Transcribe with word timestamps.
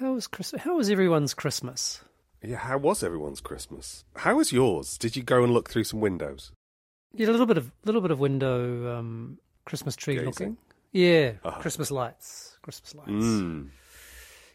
How 0.00 0.14
was 0.14 0.26
Chris? 0.26 0.54
How 0.58 0.76
was 0.76 0.88
everyone's 0.90 1.34
Christmas? 1.34 2.02
Yeah, 2.42 2.56
how 2.56 2.78
was 2.78 3.02
everyone's 3.02 3.40
Christmas? 3.40 4.04
How 4.16 4.36
was 4.36 4.50
yours? 4.50 4.96
Did 4.96 5.14
you 5.14 5.22
go 5.22 5.44
and 5.44 5.52
look 5.52 5.68
through 5.68 5.84
some 5.84 6.00
windows? 6.00 6.52
Yeah, 7.12 7.28
a 7.28 7.32
little 7.32 7.44
bit 7.46 7.58
of 7.58 7.70
little 7.84 8.00
bit 8.00 8.10
of 8.10 8.18
window 8.18 8.96
um, 8.98 9.38
Christmas 9.66 9.96
tree 9.96 10.14
Gazing. 10.14 10.26
looking. 10.26 10.56
Yeah, 10.92 11.32
Uh-huh. 11.44 11.60
Christmas 11.60 11.90
lights. 11.90 12.56
Christmas 12.62 12.94
lights. 12.94 13.10
Mm. 13.10 13.68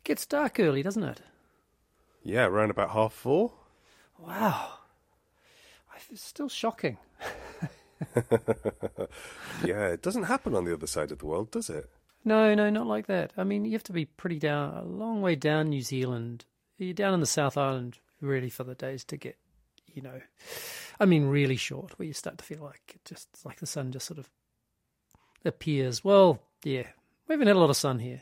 Gets 0.03 0.25
dark 0.25 0.59
early, 0.59 0.81
doesn't 0.83 1.03
it? 1.03 1.21
Yeah, 2.23 2.45
around 2.47 2.71
about 2.71 2.89
half 2.91 3.13
four. 3.13 3.51
Wow. 4.17 4.69
It's 6.11 6.23
still 6.23 6.49
shocking. 6.49 6.97
yeah, 9.63 9.87
it 9.87 10.01
doesn't 10.01 10.23
happen 10.23 10.53
on 10.55 10.65
the 10.65 10.73
other 10.73 10.87
side 10.87 11.11
of 11.11 11.19
the 11.19 11.25
world, 11.25 11.51
does 11.51 11.69
it? 11.69 11.89
No, 12.25 12.55
no, 12.55 12.71
not 12.71 12.87
like 12.87 13.05
that. 13.05 13.31
I 13.37 13.43
mean, 13.43 13.65
you 13.65 13.73
have 13.73 13.83
to 13.83 13.93
be 13.93 14.05
pretty 14.05 14.39
down, 14.39 14.73
a 14.75 14.83
long 14.83 15.21
way 15.21 15.35
down 15.35 15.69
New 15.69 15.81
Zealand. 15.81 16.45
You're 16.77 16.93
down 16.93 17.13
in 17.13 17.19
the 17.19 17.27
South 17.27 17.55
Island, 17.55 17.99
really, 18.19 18.49
for 18.49 18.63
the 18.63 18.73
days 18.73 19.03
to 19.05 19.17
get, 19.17 19.37
you 19.93 20.01
know, 20.01 20.19
I 20.99 21.05
mean, 21.05 21.27
really 21.27 21.55
short, 21.55 21.97
where 21.97 22.07
you 22.07 22.13
start 22.13 22.39
to 22.39 22.43
feel 22.43 22.63
like 22.63 22.97
just 23.05 23.29
like 23.45 23.59
the 23.59 23.67
sun 23.67 23.91
just 23.91 24.07
sort 24.07 24.17
of 24.17 24.29
appears. 25.45 26.03
Well, 26.03 26.41
yeah, 26.63 26.87
we 27.27 27.33
haven't 27.33 27.47
had 27.47 27.55
a 27.55 27.59
lot 27.59 27.69
of 27.69 27.77
sun 27.77 27.99
here. 27.99 28.21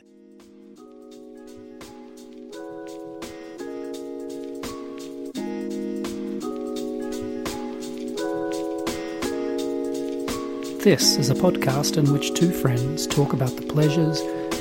This 10.84 11.16
is 11.16 11.30
a 11.30 11.34
podcast 11.34 11.96
in 11.96 12.12
which 12.12 12.34
two 12.34 12.52
friends 12.52 13.06
talk 13.06 13.32
about 13.32 13.56
the 13.56 13.62
pleasures, 13.62 14.20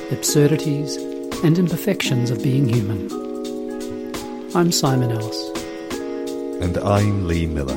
absurdities, 0.09 0.95
and 1.43 1.59
imperfections 1.59 2.31
of 2.31 2.41
being 2.41 2.69
human. 2.69 3.11
I'm 4.55 4.71
Simon 4.71 5.11
Ellis. 5.11 5.49
And 6.61 6.77
I'm 6.77 7.27
Lee 7.27 7.45
Miller. 7.45 7.75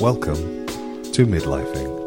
Welcome 0.00 0.64
to 1.12 1.26
Midlifing. 1.26 2.00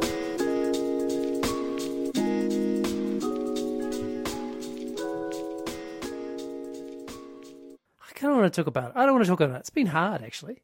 I 8.01 8.13
kind 8.15 8.31
of 8.31 8.39
want 8.39 8.51
to 8.51 8.59
talk 8.59 8.65
about 8.65 8.89
it. 8.89 8.93
I 8.95 9.05
don't 9.05 9.13
want 9.13 9.25
to 9.25 9.29
talk 9.29 9.41
about 9.41 9.57
it. 9.57 9.59
It's 9.59 9.69
been 9.69 9.85
hard, 9.85 10.23
actually. 10.23 10.63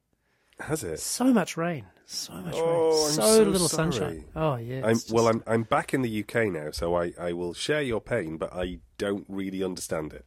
Has 0.63 0.83
it? 0.83 0.99
So 0.99 1.33
much 1.33 1.57
rain. 1.57 1.85
So 2.05 2.33
much 2.33 2.55
Oh, 2.57 3.03
rain. 3.05 3.11
So, 3.13 3.21
so 3.21 3.43
little 3.43 3.67
sorry. 3.69 3.91
sunshine. 3.93 4.25
Oh, 4.35 4.55
yeah. 4.55 4.81
I'm, 4.85 4.91
it's 4.91 5.11
well, 5.11 5.27
I'm 5.27 5.43
I'm 5.47 5.63
back 5.63 5.93
in 5.93 6.01
the 6.01 6.23
UK 6.23 6.51
now, 6.51 6.71
so 6.71 6.95
I, 6.95 7.13
I 7.19 7.33
will 7.33 7.53
share 7.53 7.81
your 7.81 8.01
pain, 8.01 8.37
but 8.37 8.53
I 8.53 8.79
don't 8.97 9.25
really 9.27 9.63
understand 9.63 10.13
it. 10.13 10.25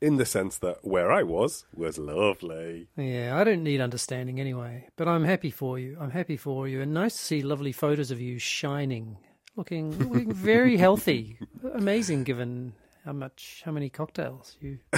In 0.00 0.16
the 0.16 0.26
sense 0.26 0.58
that 0.58 0.78
where 0.82 1.10
I 1.10 1.22
was 1.22 1.64
was 1.74 1.96
lovely. 1.96 2.88
Yeah, 2.96 3.38
I 3.38 3.44
don't 3.44 3.62
need 3.62 3.80
understanding 3.80 4.38
anyway, 4.38 4.88
but 4.96 5.08
I'm 5.08 5.24
happy 5.24 5.50
for 5.50 5.78
you. 5.78 5.96
I'm 5.98 6.10
happy 6.10 6.36
for 6.36 6.68
you, 6.68 6.82
and 6.82 6.92
nice 6.92 7.14
to 7.16 7.22
see 7.22 7.42
lovely 7.42 7.72
photos 7.72 8.10
of 8.10 8.20
you 8.20 8.38
shining, 8.38 9.16
looking, 9.56 9.96
looking 10.10 10.32
very 10.32 10.76
healthy. 10.84 11.38
Amazing, 11.74 12.24
given 12.24 12.74
how 13.04 13.12
much, 13.12 13.62
how 13.64 13.72
many 13.72 13.90
cocktails 13.90 14.56
you. 14.60 14.78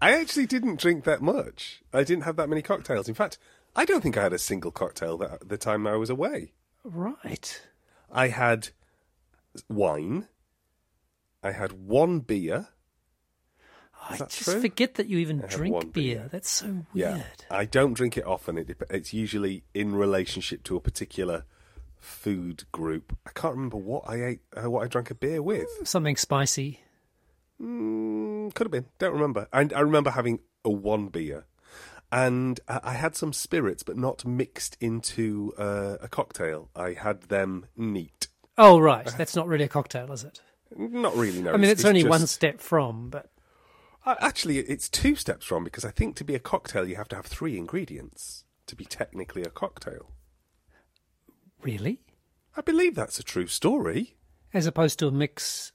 I 0.00 0.12
actually 0.12 0.46
didn't 0.46 0.80
drink 0.80 1.04
that 1.04 1.20
much. 1.20 1.82
I 1.92 2.04
didn't 2.04 2.24
have 2.24 2.36
that 2.36 2.48
many 2.48 2.62
cocktails. 2.62 3.08
In 3.08 3.14
fact, 3.14 3.38
I 3.74 3.84
don't 3.84 4.00
think 4.00 4.16
I 4.16 4.22
had 4.22 4.32
a 4.32 4.38
single 4.38 4.70
cocktail 4.70 5.16
that 5.18 5.48
the 5.48 5.58
time 5.58 5.86
I 5.86 5.96
was 5.96 6.10
away. 6.10 6.52
Right. 6.84 7.60
I 8.10 8.28
had 8.28 8.68
wine. 9.68 10.28
I 11.42 11.52
had 11.52 11.72
one 11.72 12.20
beer. 12.20 12.68
I 14.08 14.16
just 14.16 14.44
true? 14.44 14.60
forget 14.60 14.94
that 14.94 15.08
you 15.08 15.18
even 15.18 15.44
I 15.44 15.46
drink 15.46 15.92
beer. 15.92 16.18
beer. 16.18 16.28
That's 16.30 16.50
so 16.50 16.66
weird. 16.66 16.86
Yeah, 16.94 17.22
I 17.50 17.64
don't 17.64 17.92
drink 17.92 18.16
it 18.16 18.24
often. 18.24 18.58
It, 18.58 18.76
it's 18.88 19.12
usually 19.12 19.64
in 19.74 19.94
relationship 19.94 20.62
to 20.64 20.76
a 20.76 20.80
particular 20.80 21.44
food 21.98 22.64
group. 22.72 23.16
I 23.26 23.30
can't 23.34 23.54
remember 23.54 23.76
what 23.76 24.04
I 24.08 24.24
ate, 24.24 24.40
uh, 24.56 24.70
what 24.70 24.84
I 24.84 24.88
drank 24.88 25.10
a 25.10 25.14
beer 25.14 25.42
with. 25.42 25.68
Something 25.84 26.16
spicy. 26.16 26.80
Mm, 27.60 28.54
could 28.54 28.66
have 28.66 28.72
been. 28.72 28.86
Don't 28.98 29.12
remember. 29.12 29.48
I, 29.52 29.68
I 29.74 29.80
remember 29.80 30.10
having 30.10 30.40
a 30.64 30.70
one 30.70 31.08
beer, 31.08 31.46
and 32.10 32.58
I, 32.68 32.80
I 32.84 32.92
had 32.94 33.14
some 33.16 33.32
spirits, 33.32 33.82
but 33.82 33.96
not 33.96 34.24
mixed 34.24 34.76
into 34.80 35.52
uh, 35.58 35.96
a 36.00 36.08
cocktail. 36.08 36.70
I 36.74 36.92
had 36.94 37.22
them 37.24 37.66
neat. 37.76 38.28
Oh, 38.56 38.78
right. 38.78 39.06
That's 39.16 39.36
not 39.36 39.46
really 39.46 39.64
a 39.64 39.68
cocktail, 39.68 40.12
is 40.12 40.24
it? 40.24 40.40
Not 40.76 41.16
really. 41.16 41.42
No. 41.42 41.52
I 41.52 41.56
mean, 41.56 41.70
it's, 41.70 41.84
only 41.84 42.04
one 42.04 42.26
step 42.26 42.60
from, 42.60 43.08
but 43.10 43.30
Uh, 44.06 44.14
actually, 44.20 44.58
it's 44.58 44.88
two 44.88 45.14
steps 45.16 45.44
from 45.46 45.64
because 45.64 45.84
I 45.84 45.90
think 45.90 46.16
to 46.16 46.24
be 46.24 46.34
a 46.34 46.38
cocktail 46.38 46.86
you 46.88 46.96
have 46.96 47.08
to 47.08 47.16
have 47.16 47.26
three 47.26 47.56
ingredients 47.58 48.44
to 48.66 48.76
be 48.76 48.84
technically 48.84 49.42
a 49.42 49.50
cocktail. 49.50 50.12
really, 51.62 52.02
I 52.56 52.60
believe 52.62 52.94
that's 52.94 53.18
a 53.18 53.22
true 53.22 53.46
story. 53.46 54.16
as 54.54 54.66
opposed 54.66 54.98
to 55.00 55.08
a 55.08 55.10
mix. 55.10 55.72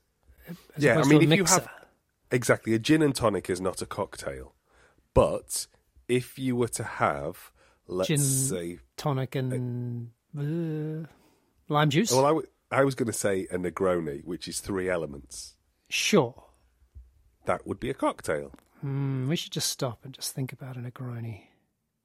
Yeah, 0.77 0.99
I 0.99 1.03
mean, 1.05 1.21
if 1.21 1.37
you 1.37 1.45
have 1.45 1.67
exactly 2.31 2.73
a 2.73 2.79
gin 2.79 3.01
and 3.01 3.15
tonic 3.15 3.49
is 3.49 3.61
not 3.61 3.81
a 3.81 3.85
cocktail, 3.85 4.53
but 5.13 5.67
if 6.07 6.37
you 6.37 6.55
were 6.55 6.67
to 6.69 6.83
have, 6.83 7.51
let's 7.87 8.07
Gin- 8.09 8.17
say, 8.19 8.79
tonic 8.97 9.35
and 9.35 10.09
uh, 10.37 11.07
lime 11.69 11.89
juice. 11.89 12.11
well, 12.11 12.25
I, 12.25 12.29
w- 12.29 12.47
I 12.71 12.83
was 12.83 12.95
going 12.95 13.07
to 13.07 13.13
say 13.13 13.47
a 13.51 13.57
Negroni, 13.57 14.23
which 14.25 14.47
is 14.47 14.59
three 14.59 14.89
elements. 14.89 15.55
sure. 15.89 16.43
That 17.45 17.67
would 17.67 17.79
be 17.79 17.91
a 17.91 17.93
cocktail. 17.93 18.51
Hmm, 18.81 19.27
we 19.29 19.35
should 19.35 19.51
just 19.51 19.69
stop 19.69 19.99
and 20.03 20.11
just 20.13 20.33
think 20.33 20.51
about 20.51 20.77
a 20.77 20.79
Negroni. 20.79 21.41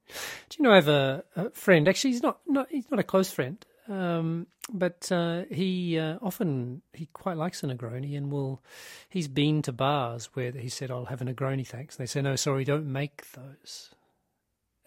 Do 0.09 0.57
you 0.59 0.62
know 0.65 0.72
I 0.72 0.75
have 0.77 0.89
a, 0.89 1.25
a 1.34 1.51
friend? 1.51 1.89
Actually, 1.89 2.11
he's 2.11 2.22
not, 2.22 2.41
not 2.47 2.67
he's 2.71 2.91
not 2.91 3.01
a 3.01 3.03
close 3.05 3.31
friend, 3.31 3.65
um, 3.91 4.47
but 4.73 5.11
uh, 5.12 5.43
he 5.51 5.99
uh, 5.99 6.19
often 6.23 6.81
he 6.93 7.06
quite 7.12 7.37
likes 7.37 7.62
a 7.62 7.67
Negroni 7.67 8.17
and 8.17 8.31
will. 8.31 8.62
He's 9.09 9.28
been 9.28 9.62
to 9.62 9.73
bars 9.73 10.31
where 10.34 10.53
he 10.53 10.69
said, 10.69 10.91
"I'll 10.91 11.06
have 11.06 11.21
a 11.21 11.25
Negroni, 11.25 11.67
thanks." 11.67 11.97
And 11.97 12.03
they 12.05 12.09
say, 12.09 12.23
"No, 12.23 12.37
sorry, 12.37 12.65
don't 12.65 12.87
make 12.91 13.31
those." 13.33 13.91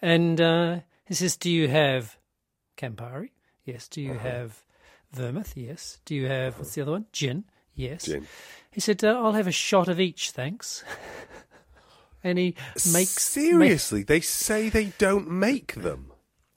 And 0.00 0.40
uh, 0.40 0.80
he 1.06 1.14
says, 1.14 1.36
"Do 1.36 1.50
you 1.50 1.68
have 1.68 2.16
Campari? 2.76 3.30
Yes. 3.64 3.88
Do 3.88 4.00
you 4.00 4.12
Uh-huh. 4.12 4.28
have 4.28 4.64
Vermouth? 5.12 5.56
Yes. 5.56 6.00
Do 6.04 6.14
you 6.14 6.26
have 6.28 6.58
what's 6.58 6.74
the 6.74 6.82
other 6.82 6.92
one? 6.92 7.06
Gin? 7.12 7.44
Yes. 7.74 8.06
Gin. 8.06 8.26
He 8.70 8.80
said, 8.80 9.04
uh, 9.04 9.08
"I'll 9.22 9.32
have 9.32 9.46
a 9.46 9.52
shot 9.52 9.88
of 9.88 10.00
each, 10.00 10.30
thanks." 10.30 10.82
and 12.24 12.38
he 12.38 12.54
makes 12.92 13.22
Seriously, 13.22 14.02
they 14.02 14.20
say 14.20 14.68
they 14.70 14.92
don't 14.98 15.30
make 15.30 15.74
them. 15.74 16.10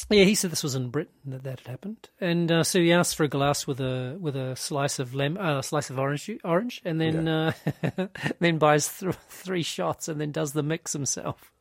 Yeah, 0.09 0.23
he 0.23 0.35
said 0.35 0.51
this 0.51 0.63
was 0.63 0.75
in 0.75 0.89
Britain 0.89 1.13
that 1.25 1.43
that 1.43 1.59
had 1.59 1.67
happened, 1.67 2.09
and 2.21 2.49
uh, 2.49 2.63
so 2.63 2.79
he 2.79 2.93
asked 2.93 3.15
for 3.17 3.25
a 3.25 3.27
glass 3.27 3.67
with 3.67 3.81
a 3.81 4.17
with 4.19 4.37
a 4.37 4.55
slice 4.55 4.99
of 4.99 5.13
lem, 5.13 5.37
uh, 5.37 5.59
a 5.59 5.63
slice 5.63 5.89
of 5.89 5.99
orange, 5.99 6.31
orange, 6.45 6.81
and 6.85 7.01
then 7.01 7.27
uh, 7.27 7.51
then 8.39 8.57
buys 8.57 8.99
th- 8.99 9.15
three 9.27 9.63
shots 9.63 10.07
and 10.07 10.21
then 10.21 10.31
does 10.31 10.53
the 10.53 10.63
mix 10.63 10.93
himself. 10.93 11.51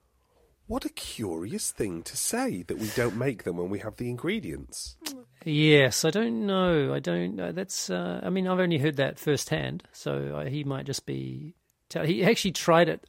What 0.68 0.84
a 0.84 0.88
curious 0.90 1.70
thing 1.70 2.02
to 2.04 2.16
say 2.16 2.62
that 2.62 2.78
we 2.78 2.88
don't 2.96 3.16
make 3.16 3.44
them 3.44 3.56
when 3.56 3.68
we 3.70 3.78
have 3.80 3.96
the 3.96 4.10
ingredients. 4.10 4.96
Yes, 5.44 6.04
I 6.04 6.10
don't 6.10 6.44
know. 6.44 6.92
I 6.92 6.98
don't 6.98 7.36
know. 7.36 7.52
That's. 7.52 7.88
Uh, 7.88 8.20
I 8.22 8.30
mean, 8.30 8.48
I've 8.48 8.58
only 8.58 8.78
heard 8.78 8.96
that 8.96 9.18
firsthand, 9.18 9.84
so 9.92 10.44
he 10.48 10.64
might 10.64 10.86
just 10.86 11.06
be. 11.06 11.54
Tell- 11.88 12.04
he 12.04 12.24
actually 12.24 12.52
tried 12.52 12.88
it. 12.88 13.08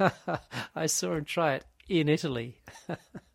I 0.74 0.86
saw 0.86 1.14
him 1.14 1.24
try 1.24 1.54
it 1.54 1.64
in 1.88 2.08
Italy. 2.08 2.60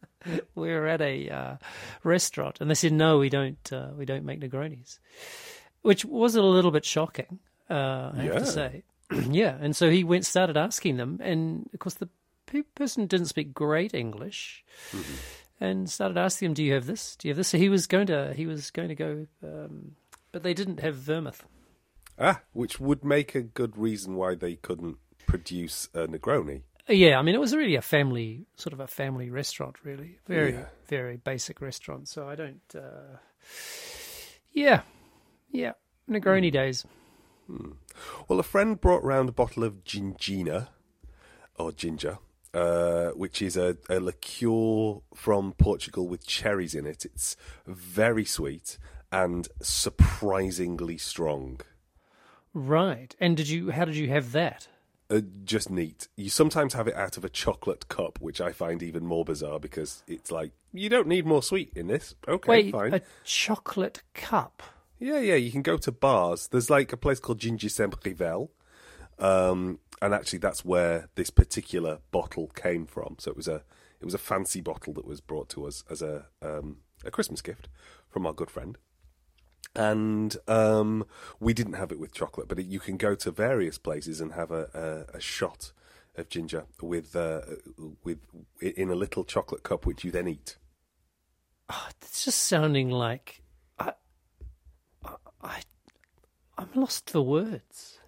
we 0.56 0.70
were 0.74 0.88
at 0.88 1.02
a 1.02 1.30
uh, 1.30 1.58
restaurant, 2.04 2.60
and 2.62 2.70
they 2.70 2.76
said, 2.76 2.94
"No, 2.94 3.18
we 3.20 3.30
don't. 3.30 3.72
Uh, 3.74 3.90
we 3.98 4.06
don't 4.06 4.26
make 4.26 4.40
Negronis," 4.42 5.00
which 5.82 6.06
was 6.06 6.36
a 6.36 6.42
little 6.42 6.72
bit 6.72 6.86
shocking. 6.86 7.40
Uh, 7.70 8.12
I 8.14 8.22
have 8.22 8.26
Yeah. 8.34 8.40
to 8.40 8.46
say, 8.46 8.84
yeah. 9.30 9.58
And 9.60 9.76
so 9.76 9.90
he 9.90 10.04
went, 10.04 10.26
started 10.26 10.58
asking 10.58 10.98
them, 10.98 11.20
and 11.24 11.70
of 11.74 11.80
course 11.80 11.96
the 11.96 12.10
pe- 12.46 12.62
person 12.76 13.08
didn't 13.08 13.28
speak 13.28 13.54
great 13.54 13.94
English 13.94 14.64
and 15.60 15.90
started 15.90 16.18
asking 16.18 16.48
him, 16.48 16.54
"Do 16.54 16.64
you 16.64 16.74
have 16.74 16.86
this? 16.86 17.16
Do 17.16 17.28
you 17.28 17.32
have 17.32 17.38
this?" 17.38 17.48
So 17.50 17.58
he 17.58 17.70
was 17.70 17.88
going 17.88 18.08
to 18.08 18.34
he 18.34 18.46
was 18.46 18.72
going 18.72 18.90
to 18.90 18.96
go, 18.96 19.28
um, 19.44 19.96
but 20.32 20.44
they 20.44 20.54
didn't 20.54 20.80
have 20.82 20.96
vermouth. 20.96 21.46
Ah, 22.18 22.42
which 22.54 22.80
would 22.80 23.04
make 23.04 23.36
a 23.36 23.42
good 23.42 23.78
reason 23.78 24.16
why 24.16 24.36
they 24.36 24.56
couldn't 24.56 24.98
produce 25.28 25.90
a 25.94 26.08
Negroni. 26.08 26.62
Yeah, 26.88 27.18
I 27.18 27.22
mean 27.24 27.34
it 27.36 27.40
was 27.42 27.56
really 27.56 27.76
a 27.76 27.82
family 27.82 28.46
sort 28.56 28.74
of 28.74 28.80
a 28.80 28.88
family 28.88 29.30
restaurant, 29.32 29.78
really 29.84 30.20
very 30.28 30.54
Yeah. 30.54 30.66
very 30.88 31.18
basic 31.18 31.62
restaurant. 31.62 32.08
So 32.08 32.28
I 32.30 32.36
don't. 32.36 32.62
Uh, 32.76 33.18
yeah, 34.52 34.82
yeah, 35.52 35.74
Negroni 36.10 36.52
days. 36.52 36.86
Well, 38.28 38.40
a 38.40 38.44
friend 38.44 38.80
brought 38.80 39.04
round 39.04 39.30
a 39.30 39.32
bottle 39.32 39.64
of 39.64 39.84
ginjinha, 39.84 40.70
or 41.58 41.72
ginja, 41.72 42.18
uh, 42.54 43.12
which 43.12 43.42
is 43.42 43.56
a, 43.58 43.78
a 43.90 44.00
liqueur 44.00 45.02
from 45.14 45.54
Portugal 45.54 46.08
with 46.08 46.26
cherries 46.26 46.74
in 46.76 46.86
it. 46.86 47.06
It's 47.06 47.36
very 47.68 48.26
sweet 48.26 48.78
and 49.12 49.48
surprisingly 49.62 50.98
strong. 50.98 51.62
Right. 52.54 53.16
And 53.20 53.36
did 53.38 53.50
you? 53.50 53.72
How 53.72 53.86
did 53.86 53.96
you 53.96 54.10
have 54.10 54.32
that? 54.32 54.68
Uh, 55.08 55.22
just 55.44 55.70
neat. 55.70 56.08
You 56.16 56.30
sometimes 56.32 56.74
have 56.74 56.88
it 56.88 56.96
out 56.96 57.16
of 57.16 57.24
a 57.24 57.30
chocolate 57.30 57.88
cup, 57.90 58.20
which 58.20 58.42
I 58.42 58.52
find 58.52 58.82
even 58.82 59.06
more 59.06 59.24
bizarre 59.24 59.60
because 59.60 60.04
it's 60.08 60.32
like 60.32 60.52
you 60.74 60.90
don't 60.90 61.08
need 61.08 61.28
more 61.28 61.44
sweet 61.44 61.72
in 61.76 61.86
this. 61.88 62.16
Okay, 62.28 62.50
Wait, 62.50 62.72
fine. 62.72 62.94
a 62.96 63.02
chocolate 63.24 64.02
cup. 64.16 64.64
Yeah, 64.98 65.20
yeah. 65.20 65.36
You 65.36 65.52
can 65.52 65.62
go 65.62 65.78
to 65.78 65.92
bars. 65.92 66.48
There's 66.48 66.72
like 66.72 66.92
a 66.92 66.98
place 66.98 67.20
called 67.20 67.38
Ginger 67.38 67.70
Sem 67.70 67.92
Rival, 68.04 68.52
um, 69.20 69.78
and 70.02 70.14
actually 70.14 70.40
that's 70.40 70.66
where 70.66 71.10
this 71.14 71.30
particular 71.30 72.00
bottle 72.12 72.48
came 72.56 72.88
from. 72.88 73.18
So 73.20 73.30
it 73.30 73.38
was 73.38 73.48
a 73.48 73.62
it 74.00 74.06
was 74.06 74.16
a 74.16 74.20
fancy 74.20 74.62
bottle 74.62 74.94
that 74.94 75.06
was 75.06 75.22
brought 75.22 75.50
to 75.50 75.68
us 75.68 75.84
as 75.88 76.02
a 76.02 76.26
um, 76.42 76.78
a 77.04 77.12
Christmas 77.12 77.42
gift 77.42 77.70
from 78.10 78.26
our 78.26 78.34
good 78.34 78.50
friend. 78.50 78.78
And 79.76 80.36
um, 80.48 81.06
we 81.40 81.54
didn't 81.54 81.74
have 81.74 81.92
it 81.92 82.00
with 82.00 82.14
chocolate, 82.14 82.48
but 82.48 82.60
it, 82.60 82.66
you 82.66 82.80
can 82.80 82.98
go 82.98 83.16
to 83.16 83.32
various 83.32 83.78
places 83.78 84.22
and 84.22 84.34
have 84.34 84.52
a, 84.52 85.06
a, 85.14 85.18
a 85.18 85.20
shot 85.20 85.72
of 86.16 86.30
ginja 86.30 86.66
with 86.82 87.16
uh, 87.16 87.42
with 88.04 88.20
in 88.62 88.90
a 88.90 88.96
little 88.96 89.24
chocolate 89.24 89.64
cup, 89.64 89.86
which 89.86 90.04
you 90.04 90.12
then 90.12 90.28
eat. 90.28 90.58
Oh, 91.70 91.88
it's 92.02 92.24
just 92.24 92.44
sounding 92.44 92.90
like 92.90 93.42
I, 93.80 93.94
I, 95.42 95.62
I'm 96.58 96.70
lost 96.76 97.10
for 97.10 97.22
words. 97.22 98.00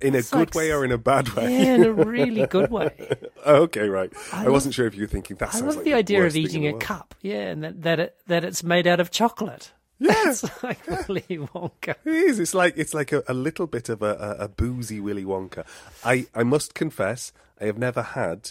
In 0.00 0.14
It's 0.14 0.32
a 0.32 0.36
good 0.36 0.38
like 0.40 0.54
way 0.54 0.72
or 0.72 0.84
in 0.84 0.92
a 0.92 0.98
bad 0.98 1.28
way? 1.30 1.50
Yeah, 1.50 1.74
in 1.76 1.84
a 1.84 1.92
really 1.92 2.46
good 2.50 2.70
way. 2.70 3.16
Okay, 3.46 3.88
right. 3.88 4.12
I, 4.32 4.46
I 4.46 4.48
wasn't 4.48 4.74
sure 4.74 4.86
if 4.86 4.94
you 4.94 5.02
were 5.02 5.08
thinking 5.08 5.36
that 5.36 5.54
I 5.54 5.60
love 5.60 5.76
like 5.76 5.84
the 5.84 5.94
idea 5.94 6.18
of 6.18 6.24
worst 6.24 6.34
thing 6.34 6.42
in 6.44 6.50
eating 6.50 6.66
a 6.66 6.70
world. 6.72 6.82
cup. 6.82 7.14
Yeah, 7.22 7.48
and 7.48 7.62
that 7.64 7.82
that 7.82 8.00
it, 8.00 8.16
that 8.26 8.44
it's 8.44 8.62
made 8.62 8.86
out 8.86 9.00
of 9.00 9.10
chocolate. 9.10 9.72
Yeah, 10.10 10.30
It's 10.30 10.62
like 10.62 10.86
Willy 11.08 11.22
Wonka. 11.54 11.94
it 12.04 12.12
is. 12.12 12.38
It's 12.38 12.54
like 12.54 12.74
it's 12.76 12.92
like 12.94 13.12
a, 13.12 13.22
a 13.28 13.34
little 13.34 13.66
bit 13.66 13.88
of 13.88 14.02
a, 14.02 14.12
a, 14.38 14.44
a 14.44 14.48
boozy 14.48 15.00
Willy 15.00 15.24
Wonka. 15.24 15.64
I, 16.04 16.26
I 16.34 16.42
must 16.42 16.74
confess, 16.74 17.32
I 17.60 17.64
have 17.64 17.78
never 17.78 18.02
had 18.02 18.50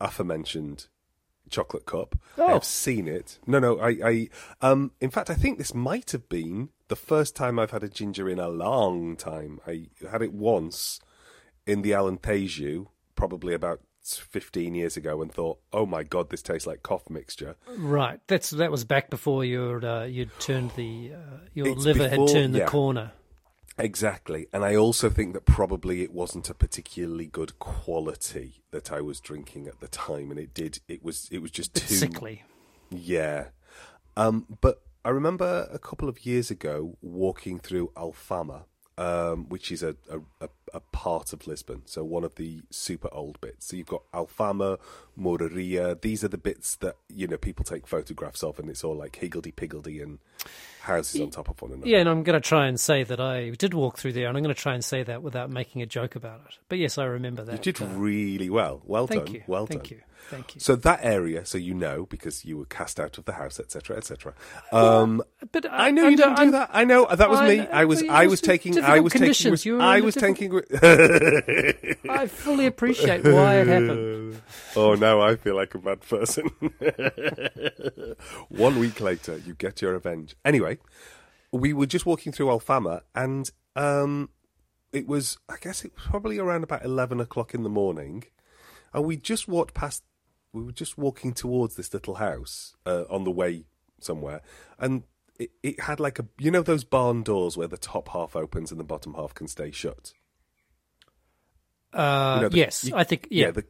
aforementioned 0.00 0.86
chocolate 1.50 1.86
cup. 1.86 2.16
I 2.36 2.42
Oh. 2.42 2.48
have 2.54 2.64
seen 2.64 3.06
it. 3.08 3.38
No, 3.46 3.58
no. 3.58 3.78
I, 3.78 3.90
I 4.04 4.28
um. 4.60 4.90
In 5.00 5.10
fact, 5.10 5.30
I 5.30 5.34
think 5.34 5.58
this 5.58 5.74
might 5.74 6.10
have 6.10 6.28
been 6.28 6.70
the 6.88 6.96
first 6.96 7.34
time 7.36 7.58
I've 7.58 7.70
had 7.70 7.84
a 7.84 7.88
ginja 7.88 8.30
in 8.30 8.38
a 8.38 8.48
long 8.48 9.16
time. 9.16 9.60
I 9.66 9.86
had 10.10 10.22
it 10.22 10.32
once 10.32 11.00
in 11.66 11.82
the 11.82 11.92
Alentejo, 11.92 12.86
probably 13.14 13.54
about 13.54 13.80
fifteen 14.04 14.74
years 14.74 14.96
ago, 14.96 15.22
and 15.22 15.32
thought, 15.32 15.58
"Oh 15.72 15.86
my 15.86 16.02
god, 16.02 16.30
this 16.30 16.42
tastes 16.42 16.66
like 16.66 16.82
cough 16.82 17.08
mixture." 17.08 17.56
Right. 17.76 18.20
That's 18.26 18.50
that 18.50 18.70
was 18.70 18.84
back 18.84 19.10
before 19.10 19.44
your 19.44 19.84
uh, 19.84 20.04
you'd 20.04 20.38
turned 20.38 20.72
the 20.76 21.12
uh, 21.14 21.38
your 21.54 21.68
It's 21.68 21.84
liver 21.84 22.08
before- 22.08 22.26
had 22.26 22.32
turned 22.34 22.54
the 22.54 22.58
yeah. 22.60 22.66
corner. 22.66 23.12
Exactly. 23.76 24.46
And 24.52 24.64
I 24.64 24.76
also 24.76 25.10
think 25.10 25.32
that 25.34 25.46
probably 25.46 26.02
it 26.02 26.12
wasn't 26.12 26.48
a 26.48 26.54
particularly 26.54 27.26
good 27.26 27.58
quality 27.58 28.62
that 28.70 28.92
I 28.92 29.00
was 29.00 29.18
drinking 29.18 29.66
at 29.66 29.80
the 29.80 29.88
time 29.88 30.30
and 30.30 30.38
it 30.38 30.54
did 30.54 30.78
it 30.86 31.02
was 31.02 31.28
it 31.32 31.38
was 31.42 31.50
just 31.50 31.74
too 31.74 31.92
sickly. 31.92 32.44
Yeah. 32.90 33.46
Um 34.16 34.46
but 34.60 34.82
I 35.04 35.08
remember 35.10 35.68
a 35.72 35.78
couple 35.80 36.08
of 36.08 36.24
years 36.24 36.52
ago 36.52 36.96
walking 37.02 37.58
through 37.58 37.90
Alfama, 37.96 38.66
um, 38.96 39.48
which 39.48 39.72
is 39.72 39.82
a, 39.82 39.96
a, 40.08 40.48
a, 40.72 40.80
part 40.92 41.32
of 41.32 41.46
Lisbon, 41.46 41.82
so 41.84 42.04
one 42.04 42.22
of 42.22 42.36
the 42.36 42.62
super 42.70 43.08
old 43.12 43.40
bits. 43.40 43.66
So 43.66 43.76
you've 43.76 43.88
got 43.88 44.02
Alfama, 44.12 44.78
Mouraria. 45.18 46.00
These 46.00 46.22
are 46.22 46.28
the 46.28 46.38
bits 46.38 46.76
that 46.76 46.96
you 47.08 47.26
know 47.26 47.36
people 47.36 47.64
take 47.64 47.86
photographs 47.86 48.44
of, 48.44 48.58
and 48.58 48.70
it's 48.70 48.84
all 48.84 48.96
like 48.96 49.16
higgledy 49.16 49.50
piggledy 49.50 50.00
and 50.00 50.18
houses 50.84 51.20
on 51.20 51.30
top 51.30 51.48
of 51.48 51.60
one 51.60 51.72
another. 51.72 51.88
Yeah, 51.88 51.98
and 51.98 52.08
I'm 52.08 52.22
going 52.22 52.40
to 52.40 52.46
try 52.46 52.66
and 52.66 52.78
say 52.78 53.02
that 53.04 53.20
I 53.20 53.50
did 53.50 53.74
walk 53.74 53.98
through 53.98 54.12
there, 54.12 54.28
and 54.28 54.36
I'm 54.36 54.42
going 54.42 54.54
to 54.54 54.60
try 54.60 54.74
and 54.74 54.84
say 54.84 55.02
that 55.02 55.22
without 55.22 55.50
making 55.50 55.82
a 55.82 55.86
joke 55.86 56.14
about 56.16 56.40
it. 56.48 56.58
But 56.68 56.78
yes, 56.78 56.98
I 56.98 57.04
remember 57.04 57.42
that. 57.44 57.52
You 57.66 57.72
did 57.72 57.82
uh, 57.82 57.86
really 57.94 58.50
well. 58.50 58.82
Well 58.84 59.06
thank 59.06 59.26
done. 59.26 59.34
you. 59.34 59.42
Well 59.46 59.66
thank 59.66 59.84
done. 59.88 59.98
you. 59.98 60.00
Thank 60.30 60.54
you. 60.54 60.60
So 60.62 60.74
that 60.74 61.00
area, 61.02 61.44
so 61.44 61.58
you 61.58 61.74
know, 61.74 62.06
because 62.06 62.46
you 62.46 62.56
were 62.56 62.64
cast 62.64 62.98
out 62.98 63.18
of 63.18 63.26
the 63.26 63.32
house, 63.34 63.60
etc., 63.60 63.98
etc. 63.98 64.32
Um, 64.72 65.22
But 65.52 65.66
I 65.70 65.90
know 65.90 66.08
you 66.08 66.16
didn't 66.16 66.36
do 66.36 66.50
that. 66.52 66.70
I 66.72 66.84
know 66.84 67.06
that 67.14 67.28
was 67.28 67.40
I 67.40 67.48
me. 67.48 67.60
I 67.60 67.84
was, 67.84 68.02
I 68.08 68.26
was 68.26 68.40
taking, 68.40 68.78
I 68.82 69.00
was 69.00 69.12
taking, 69.12 69.20
conditions. 69.26 69.50
res- 69.52 69.66
You 69.66 69.74
were 69.76 69.82
I 69.82 70.00
was 70.00 70.14
difficult- 70.14 70.64
taking. 70.70 70.80
re- 70.82 71.96
I 72.08 72.26
fully 72.26 72.64
appreciate 72.64 73.22
why 73.22 73.56
it 73.56 73.66
happened. 73.66 74.40
oh, 74.76 74.94
now 74.94 75.20
I 75.20 75.36
feel 75.36 75.56
like 75.56 75.74
a 75.74 75.78
bad 75.78 76.00
person. 76.00 76.48
One 78.48 78.78
week 78.78 79.00
later, 79.00 79.36
you 79.44 79.52
get 79.54 79.82
your 79.82 79.92
revenge. 79.92 80.36
Anyway, 80.44 80.73
we 81.52 81.72
were 81.72 81.86
just 81.86 82.06
walking 82.06 82.32
through 82.32 82.46
Alfama, 82.46 83.02
and 83.14 83.50
um, 83.76 84.30
it 84.92 85.06
was, 85.06 85.38
I 85.48 85.56
guess, 85.60 85.84
it 85.84 85.92
was 85.94 86.04
probably 86.04 86.38
around 86.38 86.64
about 86.64 86.84
eleven 86.84 87.20
o'clock 87.20 87.54
in 87.54 87.62
the 87.62 87.68
morning, 87.70 88.24
and 88.92 89.04
we 89.04 89.16
just 89.16 89.48
walked 89.48 89.74
past. 89.74 90.02
We 90.52 90.62
were 90.62 90.72
just 90.72 90.96
walking 90.96 91.32
towards 91.32 91.74
this 91.76 91.92
little 91.92 92.14
house 92.16 92.76
uh, 92.86 93.04
on 93.10 93.24
the 93.24 93.30
way 93.30 93.64
somewhere, 94.00 94.40
and 94.78 95.02
it, 95.38 95.50
it 95.64 95.80
had 95.80 95.98
like 95.98 96.18
a, 96.20 96.26
you 96.38 96.50
know, 96.50 96.62
those 96.62 96.84
barn 96.84 97.22
doors 97.24 97.56
where 97.56 97.66
the 97.66 97.76
top 97.76 98.10
half 98.10 98.36
opens 98.36 98.70
and 98.70 98.78
the 98.78 98.84
bottom 98.84 99.14
half 99.14 99.34
can 99.34 99.48
stay 99.48 99.70
shut. 99.72 100.12
Uh, 101.92 102.34
You 102.36 102.42
know, 102.42 102.48
the- 102.50 102.56
yes, 102.56 102.84
you- 102.84 102.94
I 102.96 103.04
think. 103.04 103.28
Yeah, 103.30 103.50
the 103.50 103.62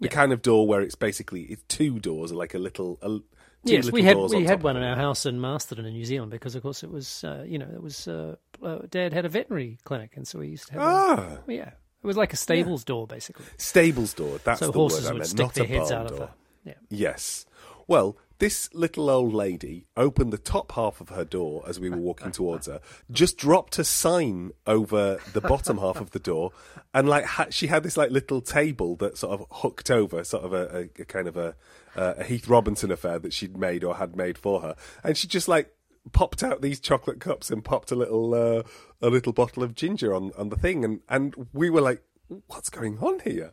the 0.00 0.08
Yeah. 0.08 0.14
kind 0.14 0.32
of 0.32 0.42
door 0.42 0.66
where 0.66 0.80
it's 0.80 0.96
basically 0.96 1.42
it's 1.42 1.62
two 1.68 2.00
doors, 2.00 2.32
like 2.32 2.54
a 2.54 2.58
little. 2.58 2.98
A, 3.02 3.20
yes, 3.64 3.92
we 3.92 4.02
had 4.02 4.14
doors 4.14 4.32
we 4.32 4.38
on 4.38 4.44
had 4.44 4.62
one 4.62 4.76
in 4.76 4.82
our 4.82 4.96
house 4.96 5.26
in 5.26 5.40
Masterton 5.40 5.84
in 5.84 5.92
New 5.92 6.04
Zealand 6.04 6.30
because, 6.30 6.54
of 6.54 6.62
course, 6.62 6.82
it 6.82 6.90
was 6.90 7.24
uh, 7.24 7.44
you 7.46 7.58
know 7.58 7.68
it 7.72 7.82
was 7.82 8.08
uh, 8.08 8.36
uh, 8.62 8.78
Dad 8.90 9.12
had 9.12 9.24
a 9.24 9.28
veterinary 9.28 9.78
clinic, 9.84 10.12
and 10.16 10.26
so 10.26 10.38
we 10.38 10.48
used 10.48 10.66
to 10.68 10.74
have. 10.74 10.82
Ah, 10.82 11.38
a, 11.46 11.52
yeah, 11.52 11.68
it 11.68 12.06
was 12.06 12.16
like 12.16 12.32
a 12.32 12.36
stables 12.36 12.84
door 12.84 13.06
basically. 13.06 13.46
stables 13.58 14.14
door. 14.14 14.38
That's 14.44 14.60
so 14.60 14.66
the 14.66 14.72
horses 14.72 15.04
word 15.04 15.08
I 15.08 15.12
would 15.12 15.18
meant, 15.18 15.28
stick 15.30 15.40
not 15.40 15.54
their 15.54 15.66
heads 15.66 15.92
out 15.92 16.06
of 16.06 16.16
door. 16.16 16.30
the. 16.64 16.70
Yeah. 16.70 16.74
Yes. 16.90 17.46
Well, 17.86 18.16
this 18.42 18.68
little 18.74 19.08
old 19.08 19.32
lady 19.32 19.86
opened 19.96 20.32
the 20.32 20.36
top 20.36 20.72
half 20.72 21.00
of 21.00 21.10
her 21.10 21.24
door 21.24 21.62
as 21.64 21.78
we 21.78 21.88
were 21.88 21.96
walking 21.96 22.32
towards 22.32 22.66
her, 22.66 22.80
just 23.08 23.38
dropped 23.38 23.78
a 23.78 23.84
sign 23.84 24.50
over 24.66 25.20
the 25.32 25.40
bottom 25.40 25.78
half 25.78 26.00
of 26.00 26.10
the 26.10 26.18
door, 26.18 26.50
and 26.92 27.08
like 27.08 27.24
ha- 27.24 27.46
she 27.50 27.68
had 27.68 27.84
this 27.84 27.96
like 27.96 28.10
little 28.10 28.40
table 28.40 28.96
that 28.96 29.16
sort 29.16 29.40
of 29.40 29.46
hooked 29.48 29.92
over, 29.92 30.24
sort 30.24 30.42
of 30.42 30.52
a, 30.52 30.76
a, 30.76 31.02
a 31.02 31.04
kind 31.04 31.28
of 31.28 31.36
a, 31.36 31.54
a 31.94 32.24
Heath 32.24 32.48
Robinson 32.48 32.90
affair 32.90 33.20
that 33.20 33.32
she'd 33.32 33.56
made 33.56 33.84
or 33.84 33.94
had 33.94 34.16
made 34.16 34.36
for 34.36 34.60
her, 34.60 34.74
and 35.04 35.16
she 35.16 35.28
just 35.28 35.46
like 35.46 35.72
popped 36.10 36.42
out 36.42 36.62
these 36.62 36.80
chocolate 36.80 37.20
cups 37.20 37.48
and 37.48 37.64
popped 37.64 37.92
a 37.92 37.94
little 37.94 38.34
uh, 38.34 38.64
a 39.00 39.08
little 39.08 39.32
bottle 39.32 39.62
of 39.62 39.76
ginja 39.76 40.12
on 40.16 40.32
on 40.36 40.48
the 40.48 40.56
thing, 40.56 40.84
and 40.84 41.00
and 41.08 41.46
we 41.52 41.70
were 41.70 41.80
like, 41.80 42.02
what's 42.48 42.70
going 42.70 42.98
on 42.98 43.20
here? 43.20 43.52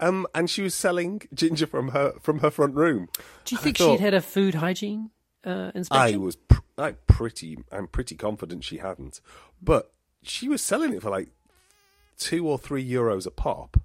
Um, 0.00 0.26
and 0.34 0.48
she 0.48 0.62
was 0.62 0.74
selling 0.74 1.20
ginja 1.34 1.68
from 1.68 1.88
her 1.88 2.14
from 2.20 2.38
her 2.40 2.50
front 2.50 2.74
room. 2.74 3.08
Do 3.44 3.54
you 3.54 3.58
I 3.60 3.62
think 3.64 3.76
thought- 3.78 3.98
she'd 3.98 4.00
had 4.00 4.14
a 4.14 4.20
food 4.20 4.54
hygiene 4.56 5.10
uh, 5.44 5.70
I 5.90 6.16
was 6.16 6.36
pr- 6.36 6.60
I 6.78 6.92
pretty 7.06 7.58
I'm 7.70 7.86
pretty 7.86 8.14
confident 8.16 8.64
she 8.64 8.78
hadn't, 8.78 9.20
but 9.62 9.92
she 10.22 10.48
was 10.48 10.62
selling 10.62 10.92
it 10.94 11.02
for 11.02 11.10
like 11.10 11.28
two 12.18 12.46
or 12.46 12.58
three 12.58 12.86
euros 12.88 13.26
a 13.26 13.30
pop, 13.30 13.80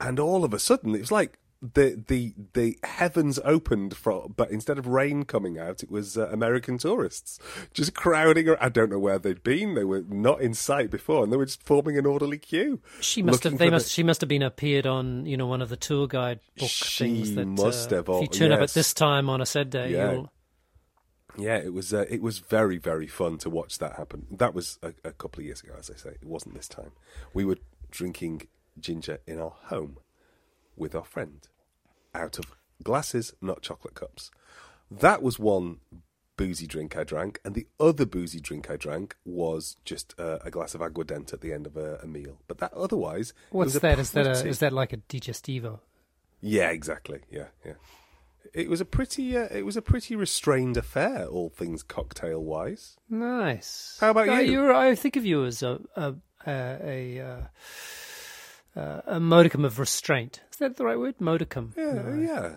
and 0.00 0.18
all 0.18 0.44
of 0.44 0.52
a 0.54 0.58
sudden 0.58 0.94
it 0.94 1.00
was 1.00 1.12
like 1.12 1.38
the 1.74 2.02
the 2.08 2.34
the 2.54 2.78
heavens 2.84 3.38
opened 3.44 3.96
for 3.96 4.28
but 4.34 4.50
instead 4.50 4.78
of 4.78 4.86
rain 4.86 5.24
coming 5.24 5.58
out 5.58 5.82
it 5.82 5.90
was 5.90 6.16
uh, 6.18 6.28
american 6.28 6.76
tourists 6.78 7.38
just 7.72 7.94
crowding 7.94 8.48
ar- 8.48 8.58
i 8.60 8.68
don't 8.68 8.90
know 8.90 8.98
where 8.98 9.18
they'd 9.18 9.42
been 9.42 9.74
they 9.74 9.84
were 9.84 10.02
not 10.08 10.40
in 10.40 10.52
sight 10.54 10.90
before 10.90 11.24
and 11.24 11.32
they 11.32 11.36
were 11.36 11.46
just 11.46 11.62
forming 11.62 11.96
an 11.98 12.04
orderly 12.06 12.38
queue 12.38 12.80
She 13.00 13.22
must 13.22 13.44
have. 13.44 13.52
They 13.54 13.58
for 13.58 13.64
the- 13.66 13.70
must. 13.72 13.90
She 13.90 14.02
must 14.02 14.20
have 14.20 14.28
been 14.28 14.42
appeared 14.42 14.86
on, 14.86 15.26
you 15.26 15.36
know, 15.36 15.46
one 15.46 15.62
of 15.62 15.68
the 15.68 15.76
tour 15.76 16.06
guide 16.06 16.40
book 16.58 16.68
She 16.68 17.04
things. 17.04 17.34
That 17.34 17.46
must 17.46 17.92
uh, 17.92 17.96
have, 17.96 18.08
If 18.08 18.20
you 18.22 18.28
turn 18.28 18.52
up 18.52 18.60
at 18.60 18.70
this 18.70 18.92
time 18.94 19.28
on 19.30 19.40
a 19.40 19.46
Saturday, 19.46 19.92
Yeah. 19.92 20.12
you'll. 20.12 20.32
Yeah, 21.38 21.56
it 21.58 21.72
was. 21.74 21.92
Uh, 21.92 22.06
it 22.08 22.22
was 22.22 22.38
very, 22.38 22.78
very 22.78 23.06
fun 23.06 23.36
to 23.38 23.50
watch 23.50 23.78
that 23.78 23.96
happen. 23.96 24.26
That 24.30 24.54
was 24.54 24.78
a, 24.82 24.94
a 25.04 25.12
couple 25.12 25.40
of 25.40 25.46
years 25.46 25.62
ago, 25.62 25.74
as 25.78 25.90
I 25.90 25.94
say. 25.96 26.10
It 26.10 26.24
wasn't 26.24 26.54
this 26.54 26.68
time. 26.68 26.92
We 27.34 27.44
were 27.44 27.58
drinking 27.90 28.48
ginja 28.80 29.18
in 29.26 29.38
our 29.38 29.52
home 29.64 29.98
with 30.76 30.94
our 30.94 31.04
friend, 31.04 31.46
out 32.16 32.38
of 32.38 32.44
glasses, 32.82 33.34
not 33.40 33.62
chocolate 33.62 33.94
cups. 33.94 34.30
That 34.90 35.22
was 35.22 35.38
one 35.38 35.78
boozy 36.36 36.66
drink 36.66 36.96
I 36.96 37.04
drank, 37.04 37.40
and 37.44 37.54
the 37.54 37.66
other 37.80 38.04
boozy 38.04 38.40
drink 38.40 38.70
I 38.70 38.76
drank 38.76 39.16
was 39.24 39.76
just 39.84 40.14
uh, 40.18 40.38
a 40.44 40.50
glass 40.50 40.74
of 40.74 40.80
aguardente 40.82 41.32
at 41.32 41.40
the 41.40 41.52
end 41.52 41.66
of 41.66 41.76
a, 41.76 41.96
a 42.02 42.06
meal. 42.06 42.38
But 42.46 42.58
that 42.58 42.72
otherwise, 42.74 43.32
What's 43.50 43.78
that? 43.78 43.98
Is 43.98 44.10
that 44.12 44.26
a? 44.26 44.46
Is 44.46 44.58
that 44.58 44.72
like 44.72 44.92
a 44.92 44.98
digestivo? 44.98 45.80
yeah, 46.40 46.68
exactly. 46.70 47.20
Yeah, 47.30 47.46
yeah. 47.64 47.72
It 48.54 48.70
was 48.70 48.80
a 48.80 48.84
pretty, 48.84 49.36
uh, 49.36 49.48
it 49.50 49.66
was 49.66 49.76
a 49.76 49.82
pretty 49.82 50.14
restrained 50.14 50.76
affair, 50.76 51.26
all 51.26 51.48
things 51.50 51.82
cocktail 51.82 52.42
wise. 52.44 52.96
Nice. 53.10 53.96
How 54.00 54.10
about 54.10 54.28
Uh, 54.28 54.34
you? 54.34 54.72
I 54.72 54.94
think 54.94 55.16
of 55.16 55.24
you 55.26 55.44
as 55.46 55.62
a 55.62 55.80
a 55.96 56.14
a, 56.46 57.18
a, 57.18 57.50
uh, 58.76 59.00
a 59.06 59.20
modicum 59.20 59.64
of 59.64 59.78
restraint. 59.78 60.42
Is 60.52 60.58
that 60.58 60.76
the 60.76 60.84
right 60.84 60.98
word? 60.98 61.20
Modicum. 61.20 61.72
Yeah, 61.76 61.92
No. 61.92 62.14
yeah. 62.20 62.52